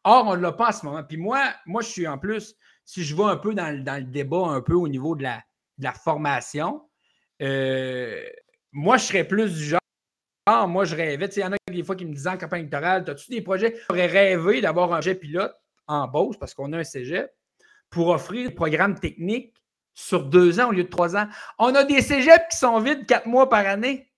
Or, 0.04 0.28
on 0.28 0.36
ne 0.36 0.42
l'a 0.42 0.52
pas 0.52 0.68
en 0.68 0.72
ce 0.72 0.86
moment. 0.86 1.02
Puis 1.02 1.16
moi, 1.16 1.42
moi, 1.66 1.82
je 1.82 1.88
suis 1.88 2.06
en 2.06 2.18
plus, 2.18 2.54
si 2.84 3.04
je 3.04 3.16
vais 3.16 3.24
un 3.24 3.36
peu 3.36 3.54
dans, 3.54 3.74
le 3.74 4.02
débat, 4.02 4.46
un 4.46 4.60
peu 4.60 4.74
au 4.74 4.88
niveau 4.88 5.14
de 5.16 5.22
la, 5.22 5.42
la 5.78 5.92
formation, 5.92 6.82
euh, 7.42 8.22
moi, 8.72 8.96
je 8.96 9.04
serais 9.04 9.24
plus 9.24 9.54
du 9.54 9.64
genre. 9.64 9.80
Ah, 10.46 10.66
moi, 10.66 10.84
je 10.84 10.94
rêvais. 10.94 11.26
Il 11.26 11.40
y 11.40 11.44
en 11.44 11.52
a 11.52 11.56
des 11.70 11.82
fois 11.82 11.96
qui 11.96 12.04
me 12.04 12.12
disent 12.12 12.26
en 12.26 12.36
campagne 12.36 12.60
électorale 12.60 13.04
As-tu 13.08 13.30
des 13.30 13.40
projets? 13.40 13.76
J'aurais 13.88 14.06
rêvé 14.06 14.60
d'avoir 14.60 14.92
un 14.92 15.00
jet 15.00 15.14
pilote 15.14 15.54
en 15.86 16.06
Beauce 16.06 16.36
parce 16.36 16.54
qu'on 16.54 16.72
a 16.72 16.78
un 16.78 16.84
cégep 16.84 17.32
pour 17.88 18.08
offrir 18.08 18.48
des 18.48 18.54
programmes 18.54 18.98
techniques 18.98 19.54
sur 19.94 20.24
deux 20.24 20.60
ans 20.60 20.68
au 20.68 20.72
lieu 20.72 20.84
de 20.84 20.88
trois 20.88 21.16
ans. 21.16 21.28
On 21.58 21.74
a 21.74 21.84
des 21.84 22.02
cégeps 22.02 22.44
qui 22.50 22.56
sont 22.58 22.78
vides 22.80 23.06
quatre 23.06 23.26
mois 23.26 23.48
par 23.48 23.66
année. 23.66 24.10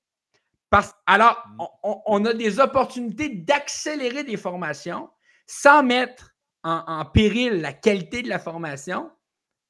Parce, 0.71 0.95
alors, 1.07 1.45
mm. 1.59 1.65
on, 2.07 2.25
a 2.25 2.33
des 2.33 2.59
opportunités 2.59 3.29
d'accélérer 3.29 4.25
des 4.25 4.37
formations 4.37 5.11
sans 5.47 5.83
mettre 5.83 6.35
en, 6.67 7.05
péril 7.05 7.61
la 7.61 7.73
qualité 7.73 8.23
de 8.23 8.29
la 8.29 8.39
formation, 8.39 9.11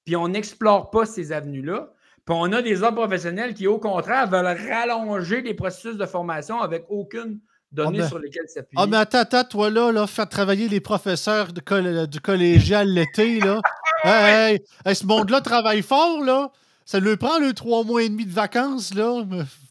puis 0.04 0.16
on 0.16 0.28
n'explore 0.28 0.90
pas 0.90 1.04
ces 1.04 1.32
avenues-là. 1.32 1.92
Puis 2.24 2.34
on 2.36 2.50
a 2.52 2.62
des 2.62 2.82
hommes 2.82 2.94
professionnels 2.94 3.54
qui, 3.54 3.66
au 3.66 3.78
contraire, 3.78 4.28
veulent 4.28 4.56
rallonger 4.68 5.42
les 5.42 5.54
processus 5.54 5.96
de 5.96 6.06
formation 6.06 6.60
avec 6.60 6.84
aucune 6.88 7.40
donnée 7.70 8.00
ah, 8.02 8.08
sur 8.08 8.18
lesquelles 8.18 8.48
s'appuyer. 8.48 8.82
Ah, 8.82 8.86
mais 8.86 8.96
attends, 8.96 9.18
attends, 9.18 9.44
toi 9.44 9.70
là, 9.70 9.92
là, 9.92 10.06
faire 10.06 10.28
travailler 10.28 10.68
les 10.68 10.80
professeurs 10.80 11.52
du 11.52 12.20
collégial 12.20 12.88
l'été, 12.88 13.40
là. 13.40 13.60
hey, 14.04 14.60
ce 14.92 15.06
monde-là 15.06 15.40
travaille 15.40 15.82
fort, 15.82 16.22
là. 16.22 16.50
Ça 16.86 17.00
lui 17.00 17.16
prend 17.16 17.40
le 17.40 17.52
trois 17.52 17.82
mois 17.82 18.04
et 18.04 18.08
demi 18.08 18.24
de 18.24 18.32
vacances, 18.32 18.94
là, 18.94 19.24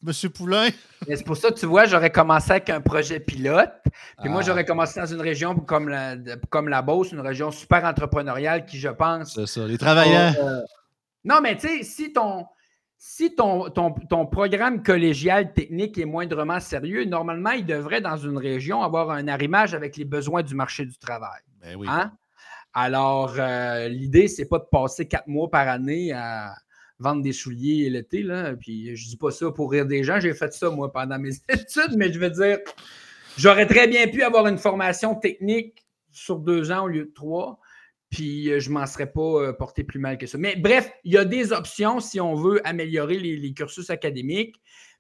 Monsieur 0.04 0.28
Poulain. 0.28 0.68
C'est 1.08 1.24
pour 1.24 1.38
ça 1.38 1.50
que 1.50 1.58
tu 1.58 1.66
vois, 1.66 1.86
j'aurais 1.86 2.12
commencé 2.12 2.52
avec 2.52 2.70
un 2.70 2.82
projet 2.82 3.22
pilote. 3.22 3.72
Puis 4.20 4.30
moi, 4.30 4.42
ah. 4.42 4.46
j'aurais 4.46 4.66
commencé 4.66 5.00
dans 5.00 5.06
une 5.06 5.22
région 5.22 5.56
comme 5.56 5.88
la, 5.88 6.18
comme 6.50 6.68
la 6.68 6.82
Beauce, 6.82 7.14
une 7.14 7.22
région 7.22 7.52
super 7.52 7.86
entrepreneuriale 7.86 8.66
qui, 8.66 8.80
je 8.80 8.90
pense. 8.90 9.34
C'est 9.34 9.46
ça, 9.46 9.66
les 9.66 9.78
travailleurs. 9.78 10.34
Euh, 10.38 10.60
non, 11.24 11.40
mais 11.42 11.56
tu 11.56 11.70
sais, 11.70 11.84
si 11.84 12.12
ton. 12.12 12.46
Si 12.98 13.36
ton, 13.36 13.70
ton, 13.70 14.26
programme 14.26 14.82
collégial 14.82 15.54
technique 15.54 15.98
est 15.98 16.06
moindrement 16.06 16.60
sérieux, 16.60 17.06
normalement, 17.06 17.52
il 17.52 17.66
devrait, 17.66 18.02
dans 18.02 18.18
une 18.18 18.38
région, 18.38 18.82
avoir 18.82 19.12
un 19.12 19.28
arrimage 19.28 19.76
avec 19.76 19.96
les 19.96 20.06
besoins 20.06 20.42
du 20.42 20.56
marché 20.56 20.86
du 20.86 20.98
travail. 20.98 21.42
Ben 21.62 21.76
oui. 21.76 21.88
Hein? 21.90 22.12
Alors, 22.74 23.36
euh, 23.38 23.90
l'idée, 23.90 24.28
c'est 24.28 24.48
pas 24.48 24.60
de 24.60 24.66
passer 24.72 25.08
quatre 25.08 25.28
mois 25.28 25.50
par 25.50 25.68
année 25.68 26.14
à, 26.14 26.56
vendre 27.00 27.22
des 27.22 27.34
souliers 27.34 27.90
l'été. 27.90 28.24
Là. 28.24 28.54
Puis 28.56 28.96
je 28.96 29.08
dis 29.08 29.18
pas 29.18 29.32
ça 29.32 29.52
pour 29.52 29.72
rire 29.72 29.86
des 29.86 30.04
gens. 30.04 30.20
J'ai 30.20 30.34
fait 30.34 30.54
ça, 30.54 30.70
moi, 30.70 30.92
pendant 30.92 31.20
mes 31.20 31.34
études, 31.50 31.96
mais 31.98 32.12
je 32.12 32.20
veux 32.20 32.30
dire, 32.30 32.60
j'aurais 33.38 33.68
très 33.68 33.88
bien 33.88 34.08
pu 34.08 34.24
avoir 34.24 34.48
une 34.48 34.58
formation 34.58 35.16
technique 35.16 35.86
sur 36.12 36.40
deux 36.40 36.72
ans 36.72 36.86
au 36.86 36.88
lieu 36.88 37.06
de 37.06 37.12
trois. 37.14 37.60
Puis 38.10 38.50
euh, 38.50 38.60
je 38.60 38.70
m'en 38.70 38.86
serais 38.86 39.12
pas 39.12 39.22
euh, 39.22 39.54
porté 39.54 39.84
plus 39.84 40.00
mal 40.00 40.18
que 40.18 40.28
ça. 40.28 40.38
Mais 40.38 40.56
bref, 40.56 40.90
il 41.04 41.14
y 41.14 41.18
a 41.18 41.26
des 41.26 41.52
options 41.52 42.00
si 42.00 42.20
on 42.20 42.36
veut 42.36 42.66
améliorer 42.66 43.20
les, 43.20 43.54
cursus 43.54 43.90
académiques 43.90 44.56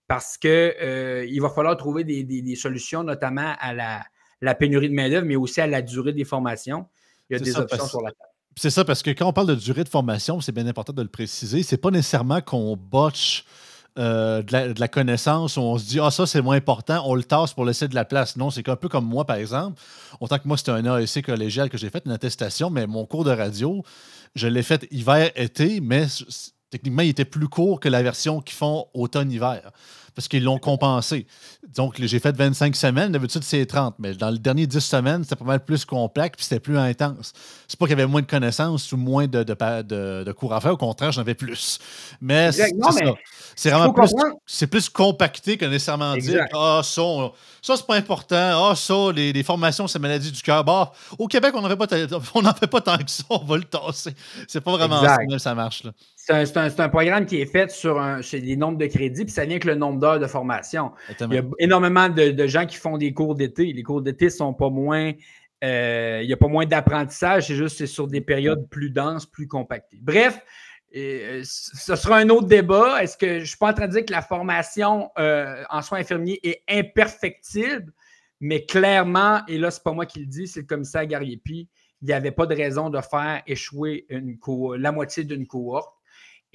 parce 0.08 0.38
qu'il 0.38 0.49
euh, 0.51 1.39
va 1.39 1.49
falloir 1.49 1.77
trouver 1.77 2.03
des, 2.03 2.55
solutions, 2.55 3.03
notamment 3.03 3.55
à 3.60 3.73
la, 3.73 4.03
la 4.41 4.53
pénurie 4.53 4.89
de 4.89 4.93
main-d'œuvre, 4.93 5.25
mais 5.25 5.36
aussi 5.36 5.62
à 5.62 5.67
la 5.67 5.81
durée 5.81 6.13
des 6.13 6.25
formations. 6.25 6.88
Il 7.29 7.38
y 7.38 7.41
a 7.41 7.43
des 7.43 7.58
options 7.58 7.86
sur 7.86 8.01
la 8.01 8.12
table. 8.12 8.35
C'est 8.58 8.70
ça, 8.70 8.86
parce 8.86 9.04
que 9.04 9.12
quand 9.12 9.28
on 9.28 9.34
parle 9.34 9.48
de 9.48 9.56
durée 9.56 9.84
de 9.84 9.89
formation, 9.89 10.39
c'est 10.39 10.54
bien 10.54 10.65
important 10.65 10.94
de 10.94 11.02
le 11.02 11.10
préciser, 11.10 11.62
c'est 11.62 11.78
pas 11.78 11.91
nécessairement 11.91 12.39
qu'on 12.39 12.78
botche 12.78 13.44
euh, 13.98 14.41
de, 14.41 14.80
la, 14.80 14.88
connaissance, 14.88 15.58
on 15.58 15.78
se 15.78 15.86
dit 15.86 16.00
Ah, 16.00 16.12
ça 16.12 16.26
c'est 16.26 16.41
moins 16.41 16.56
important, 16.56 17.04
on 17.06 17.15
le 17.15 17.24
tasse 17.24 17.54
pour 17.54 17.65
laisser 17.65 17.88
de 17.88 17.96
la 17.96 18.06
place. 18.06 18.38
Non, 18.38 18.50
c'est 18.50 18.68
un 18.70 18.76
peu 18.76 18.88
comme 18.88 19.06
moi, 19.06 19.26
par 19.26 19.38
exemple. 19.38 19.82
Autant 20.22 20.38
que 20.38 20.48
moi, 20.48 20.58
c'était 20.58 20.72
un 20.72 20.86
AEC 20.86 21.26
collégial 21.26 21.70
que 21.70 21.78
j'ai 21.78 21.89
fait, 21.89 22.04
une 22.06 22.12
attestation, 22.12 22.70
mais 22.70 22.88
mon 22.88 23.06
cours 23.06 23.26
de 23.26 23.32
radio, 23.32 23.84
je 24.36 24.48
l'ai 24.48 24.63
fait 24.63 24.88
hiver-été, 24.89 25.82
mais 25.82 26.08
techniquement, 26.70 27.04
il 27.04 27.10
était 27.10 27.26
plus 27.26 27.50
court 27.50 27.80
que 27.80 27.89
la 27.89 28.04
version 28.04 28.41
qu'ils 28.41 28.56
font 28.56 28.88
automne-hiver 28.94 29.72
parce 30.15 30.28
qu'ils 30.28 30.43
l'ont 30.43 30.58
compensé. 30.58 31.28
Donc, 31.75 31.95
j'ai 31.99 32.19
fait 32.19 32.36
25 32.36 32.75
semaines. 32.75 33.12
D'habitude, 33.12 33.43
c'est 33.43 33.65
30. 33.65 33.95
Mais 33.99 34.13
dans 34.13 34.30
les 34.30 34.39
dernières 34.39 34.67
10 34.67 34.80
semaines, 34.80 35.23
c'était 35.23 35.36
pas 35.36 35.45
mal 35.45 35.63
plus 35.63 35.84
complexe 35.84 36.38
puis 36.38 36.45
c'était 36.45 36.60
plus 36.60 36.78
intense. 36.78 37.34
C'est 37.67 37.78
pas 37.78 37.86
qu'il 37.86 37.97
y 37.97 38.01
avait 38.01 38.10
moins 38.10 38.21
de 38.21 38.28
connaissances 38.28 38.91
ou 38.93 38.97
moins 38.97 39.28
de, 39.28 39.43
de, 39.43 40.32
cours 40.32 40.54
à 40.54 40.62
faire. 40.62 40.73
Au 40.73 40.78
contraire, 40.78 41.12
j'en 41.12 41.21
avais 41.21 41.36
plus. 41.36 41.80
Mais 42.21 42.51
c'est 42.51 43.69
vraiment 43.69 43.93
plus, 43.93 44.10
c'est 44.45 44.67
plus 44.67 44.89
compacté 44.89 45.58
que 45.58 45.65
nécessairement 45.65 46.15
dire 46.15 46.45
Ah, 46.54 46.82
ça, 46.84 47.01
ça 47.62 47.75
c'est 47.75 47.86
pas 47.86 47.95
important. 47.95 48.69
Ah, 48.69 48.73
ça, 48.75 49.12
les, 49.13 49.43
formations, 49.43 49.88
c'est 49.88 49.99
maladie 49.99 50.32
du 50.32 50.41
cœur. 50.41 50.63
Bah, 50.63 50.91
au 51.19 51.28
Québec, 51.28 51.54
on 51.56 51.62
n'en 51.62 51.69
fait 51.69 52.67
pas 52.67 52.82
tant 52.82 52.97
que 52.97 53.12
ça. 53.12 53.23
On 53.30 53.43
va 53.43 53.58
le 53.58 53.63
tasser. 53.63 54.13
C'est 54.47 54.62
pas 54.62 54.71
vraiment 54.71 55.01
ça, 55.04 55.17
ça 55.39 55.54
marche. 55.54 55.84
Là. 55.84 55.91
C'est 56.28 56.58
un, 56.80 56.90
programme 56.90 57.28
qui 57.28 57.40
est 57.40 57.46
fait 57.46 57.70
sur 57.70 58.00
un, 58.00 58.20
des 58.20 58.56
nombres 58.56 58.80
de 58.80 58.88
crédits, 58.88 59.26
puis 59.26 59.32
ça 59.32 59.44
vient 59.46 59.54
avec 59.54 59.66
le 59.66 59.76
nombre 59.76 60.00
d'heures 60.00 60.20
de 60.20 60.26
formation. 60.26 60.92
Il 61.22 61.34
y 61.34 61.38
a 61.38 61.44
énormément 61.60 62.10
de, 62.10 62.48
gens 62.48 62.66
qui 62.66 62.78
font 62.78 62.98
des 62.98 63.14
cours 63.14 63.36
d'été. 63.36 63.72
Les 63.72 63.84
cours 63.84 64.02
d'été 64.02 64.32
sont 64.32 64.52
pas 64.52 64.72
moins. 64.72 65.14
Euh, 65.64 66.22
il 66.24 66.28
n'y 66.28 66.34
a 66.34 66.38
pas 66.38 66.48
moins 66.48 66.66
d'apprentissage, 66.66 67.48
c'est 67.48 67.56
juste 67.56 67.78
c'est 67.78 67.88
sur 67.88 68.08
des 68.08 68.22
périodes 68.22 68.68
plus 68.70 68.90
denses, 68.90 69.28
plus 69.28 69.48
compactées. 69.48 70.00
Bref, 70.02 70.40
euh, 70.96 71.42
ce 71.44 71.96
sera 71.96 72.18
un 72.18 72.30
autre 72.30 72.48
débat. 72.48 73.04
Est-ce 73.04 73.18
que 73.18 73.36
je 73.36 73.40
ne 73.42 73.46
suis 73.46 73.58
pas 73.58 73.70
en 73.70 73.74
train 73.74 73.88
de 73.88 73.92
dire 73.92 74.06
que 74.06 74.12
la 74.12 74.24
formation 74.24 75.12
euh, 75.20 75.64
en 75.70 75.84
soins 75.84 76.00
infirmiers 76.00 76.40
est 76.44 76.64
imperfectible, 76.68 77.94
mais 78.40 78.66
clairement, 78.66 79.42
et 79.48 79.60
là, 79.60 79.70
ce 79.70 79.80
n'est 79.80 79.84
pas 79.84 79.92
moi 79.92 80.08
qui 80.08 80.22
le 80.22 80.26
dis, 80.26 80.48
c'est 80.48 80.62
le 80.62 80.66
commissaire 80.66 81.06
Gariepi, 81.06 81.70
il 82.02 82.08
n'y 82.08 82.14
avait 82.14 82.32
pas 82.32 82.48
de 82.48 82.56
raison 82.56 82.90
de 82.90 83.00
faire 83.00 83.44
échouer 83.46 84.06
une 84.10 84.38
la 84.78 84.92
moitié 84.92 85.24
d'une 85.24 85.46
cohorte. 85.46 85.96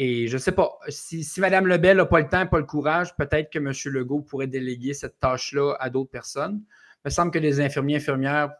Et 0.03 0.29
je 0.29 0.33
ne 0.33 0.39
sais 0.39 0.53
pas, 0.53 0.79
si, 0.89 1.27
Mme 1.37 1.67
Lebel 1.67 1.99
n'a 1.99 2.07
pas 2.07 2.21
le 2.21 2.27
temps, 2.27 2.47
pas 2.47 2.59
le 2.59 2.65
courage, 2.65 3.15
peut-être 3.17 3.53
que 3.53 3.59
M. 3.59 3.71
Legault 3.93 4.23
pourrait 4.23 4.47
déléguer 4.47 4.95
cette 4.95 5.21
tâche-là 5.21 5.77
à 5.79 5.91
d'autres 5.91 6.11
personnes. 6.11 6.63
Il 7.05 7.09
me 7.09 7.11
semble 7.11 7.31
que 7.31 7.39
les 7.39 7.61
infirmiers 7.61 7.97
infirmières, 7.97 8.51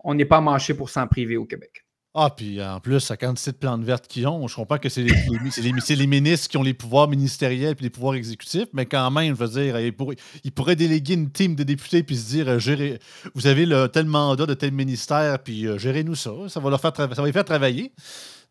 on 0.00 0.14
n'est 0.14 0.24
pas 0.24 0.40
manché 0.40 0.74
pour 0.74 0.90
s'en 0.90 1.06
priver 1.06 1.36
au 1.36 1.44
Québec. 1.44 1.84
Ah, 2.12 2.30
puis 2.36 2.60
en 2.60 2.80
plus, 2.80 3.08
la 3.08 3.16
quantité 3.16 3.52
de 3.52 3.56
plantes 3.56 3.84
vertes 3.84 4.08
qu'ils 4.08 4.26
ont, 4.26 4.48
je 4.48 4.56
comprends 4.56 4.78
que 4.78 4.88
c'est 4.88 5.04
les, 5.04 6.06
ministres 6.08 6.48
qui 6.48 6.56
ont 6.56 6.64
les 6.64 6.74
pouvoirs 6.74 7.06
ministériels 7.06 7.76
et 7.78 7.82
les 7.82 7.90
pouvoirs 7.90 8.16
exécutifs, 8.16 8.68
mais 8.72 8.86
quand 8.86 9.12
même, 9.12 9.36
je 9.36 9.44
veux 9.44 9.62
dire, 9.62 9.78
ils 9.78 10.52
pourraient, 10.52 10.74
déléguer 10.74 11.14
une 11.14 11.30
team 11.30 11.54
de 11.54 11.62
députés 11.62 12.02
puis 12.02 12.16
se 12.16 12.30
dire 12.30 12.48
euh, 12.48 12.96
vous 13.34 13.46
avez 13.46 13.68
tel 13.92 14.06
mandat 14.06 14.46
de 14.46 14.54
tel 14.54 14.72
ministère, 14.72 15.38
puis 15.38 15.68
euh, 15.68 15.78
gérez-nous 15.78 16.16
ça. 16.16 16.32
Ça 16.48 16.58
va, 16.58 16.70
leur 16.70 16.80
faire 16.80 16.96
ça 16.96 17.06
va 17.06 17.26
les 17.26 17.32
faire 17.32 17.44
travailler. 17.44 17.92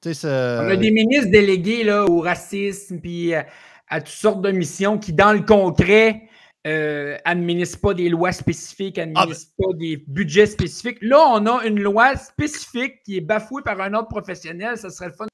On 0.06 0.70
a 0.70 0.76
des 0.76 0.92
ministres 0.92 1.32
délégués 1.32 1.84
là, 1.84 2.06
au 2.06 2.22
racisme 2.22 3.00
puis 3.00 3.34
euh, 3.34 3.42
à, 3.88 4.02
toutes 4.02 4.10
sortes 4.10 4.42
de 4.42 4.52
missions 4.52 4.98
qui, 4.98 5.14
dans 5.14 5.34
le 5.34 5.42
concret, 5.42 6.30
euh, 6.66 7.18
administrent 7.26 7.80
pas 7.82 7.94
des 7.94 8.10
lois 8.10 8.32
spécifiques, 8.32 8.98
administrent 8.98 9.54
ah, 9.60 9.64
pas 9.68 9.74
des 9.74 10.04
budgets 10.08 10.46
spécifiques. 10.46 10.98
Là, 11.02 11.20
on 11.34 11.46
a 11.46 11.66
une 11.66 11.80
loi 11.80 12.16
spécifique 12.18 13.04
qui 13.04 13.18
est 13.18 13.22
bafouée 13.22 13.62
par 13.64 13.80
un 13.82 13.94
autre 13.94 14.10
professionnel. 14.10 14.78
Ça 14.78 14.90
serait 14.90 15.08
le 15.08 15.14
fun 15.14 15.28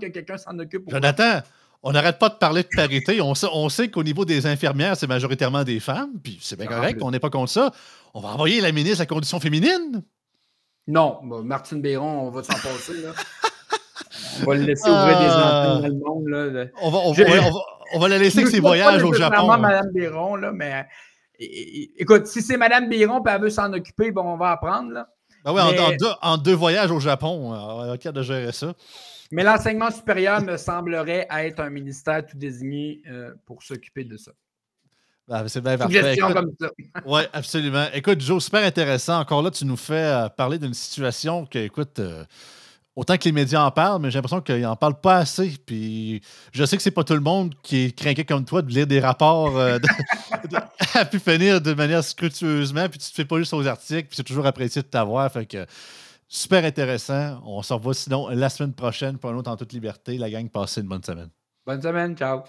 que 0.00 0.06
quelqu'un 0.06 0.36
s'en 0.36 0.58
occupe. 0.58 0.88
Jonathan, 0.88 1.40
on 1.82 1.92
n'arrête 1.92 2.18
pas 2.18 2.28
de 2.28 2.34
parler 2.34 2.62
de 2.62 2.68
parité. 2.74 3.20
On 3.20 3.68
sait, 3.68 3.88
qu'au 3.88 4.02
niveau 4.02 4.24
des 4.24 4.46
infirmières, 4.46 4.96
c'est 4.96 5.06
majoritairement 5.06 5.64
des 5.64 5.80
femmes, 5.80 6.18
puis 6.22 6.38
c'est 6.40 6.56
bien 6.56 6.66
ah, 6.70 6.74
correct, 6.74 6.98
on 7.02 7.10
n'est 7.10 7.20
pas 7.20 7.30
contre 7.30 7.52
ça. 7.52 7.72
On 8.14 8.20
va 8.20 8.30
envoyer 8.30 8.60
la 8.60 8.72
ministre 8.72 9.00
à 9.00 9.02
la 9.02 9.06
condition 9.06 9.38
féminine? 9.38 10.02
Non, 10.88 11.20
Martine 11.22 11.80
Béron, 11.80 12.26
on 12.26 12.30
va 12.30 12.42
s'en 12.42 12.54
passer. 12.54 13.00
Là. 13.02 13.12
On 14.42 14.50
va 14.50 14.54
le 14.56 14.62
laisser 14.62 14.88
ouvrir 14.88 15.18
des 15.18 15.26
ah. 15.28 15.76
antennes 15.76 15.82
dans 15.82 15.88
le 15.88 15.94
monde. 15.94 16.28
Là. 16.28 16.64
On, 16.82 16.90
va, 16.90 16.98
on, 16.98 17.12
va, 17.12 17.24
on, 17.94 17.98
va, 17.98 18.08
la 18.08 18.18
laisser 18.18 18.40
avec 18.40 18.50
ses 18.50 18.60
voyages 18.60 19.02
au 19.02 19.12
Japon. 19.12 19.56
Mme 19.56 19.90
Biron, 19.92 20.36
là, 20.36 20.52
mais 20.52 20.86
écoute, 21.38 22.26
si 22.26 22.42
c'est 22.42 22.56
Mme 22.56 22.88
Biron 22.88 23.22
et 23.24 23.30
elle 23.30 23.40
veut 23.40 23.50
s'en 23.50 23.72
occuper, 23.72 24.10
bon, 24.10 24.22
on 24.22 24.36
va 24.36 24.52
apprendre. 24.52 24.92
Là. 24.92 25.08
Ben 25.44 25.52
oui, 25.54 25.60
en, 26.22 26.38
deux, 26.38 26.54
voyages 26.54 26.90
au 26.90 27.00
Japon, 27.00 27.52
on 27.54 27.86
va 27.86 27.96
de 27.96 28.22
gérer 28.22 28.52
ça. 28.52 28.74
Mais 29.30 29.44
l'enseignement 29.44 29.90
supérieur 29.90 30.40
me 30.42 30.56
semblerait 30.56 31.26
être 31.30 31.60
un 31.60 31.70
ministère 31.70 32.24
tout 32.24 32.36
désigné 32.36 33.02
euh, 33.10 33.34
pour 33.44 33.62
s'occuper 33.62 34.04
de 34.04 34.16
ça. 34.16 34.32
Ben, 35.28 35.46
c'est 35.46 35.60
bien 35.60 35.76
parfait. 35.76 36.16
Oui, 37.04 37.20
absolument. 37.34 37.86
Écoute, 37.92 38.20
Joe, 38.20 38.42
super 38.42 38.64
intéressant. 38.64 39.20
Encore 39.20 39.42
là, 39.42 39.50
tu 39.50 39.66
nous 39.66 39.76
fais 39.76 39.94
euh, 39.94 40.28
parler 40.30 40.58
d'une 40.58 40.72
situation 40.72 41.44
que, 41.44 41.58
écoute, 41.58 41.98
euh, 41.98 42.24
autant 42.98 43.16
que 43.16 43.24
les 43.26 43.32
médias 43.32 43.62
en 43.62 43.70
parlent, 43.70 44.02
mais 44.02 44.10
j'ai 44.10 44.18
l'impression 44.18 44.40
qu'ils 44.40 44.62
n'en 44.62 44.74
parlent 44.74 45.00
pas 45.00 45.18
assez. 45.18 45.56
Puis 45.64 46.20
je 46.52 46.64
sais 46.64 46.76
que 46.76 46.82
c'est 46.82 46.90
pas 46.90 47.04
tout 47.04 47.14
le 47.14 47.20
monde 47.20 47.54
qui 47.62 47.84
est 47.84 47.96
craqué 47.96 48.24
comme 48.24 48.44
toi 48.44 48.60
de 48.60 48.70
lire 48.72 48.88
des 48.88 48.98
rapports 48.98 49.56
euh, 49.56 49.78
à 50.94 51.04
pu 51.04 51.20
finir 51.20 51.60
de 51.60 51.74
manière 51.74 52.02
scrupuleusement, 52.02 52.88
puis 52.88 52.98
tu 52.98 53.08
te 53.08 53.14
fais 53.14 53.24
pas 53.24 53.38
juste 53.38 53.54
aux 53.54 53.64
articles, 53.68 54.08
puis 54.08 54.16
c'est 54.16 54.24
toujours 54.24 54.46
apprécié 54.46 54.82
de 54.82 54.88
t'avoir. 54.88 55.30
Fait 55.30 55.46
que 55.46 55.64
super 56.26 56.64
intéressant. 56.64 57.40
On 57.46 57.62
se 57.62 57.72
revoit 57.72 57.94
sinon 57.94 58.30
la 58.30 58.48
semaine 58.48 58.74
prochaine 58.74 59.16
pour 59.16 59.30
un 59.30 59.36
autre 59.36 59.50
en 59.50 59.56
toute 59.56 59.72
liberté. 59.72 60.18
La 60.18 60.28
gang, 60.28 60.48
passez 60.48 60.80
une 60.80 60.88
bonne 60.88 61.04
semaine. 61.04 61.30
Bonne 61.64 61.80
semaine, 61.80 62.16
ciao. 62.16 62.42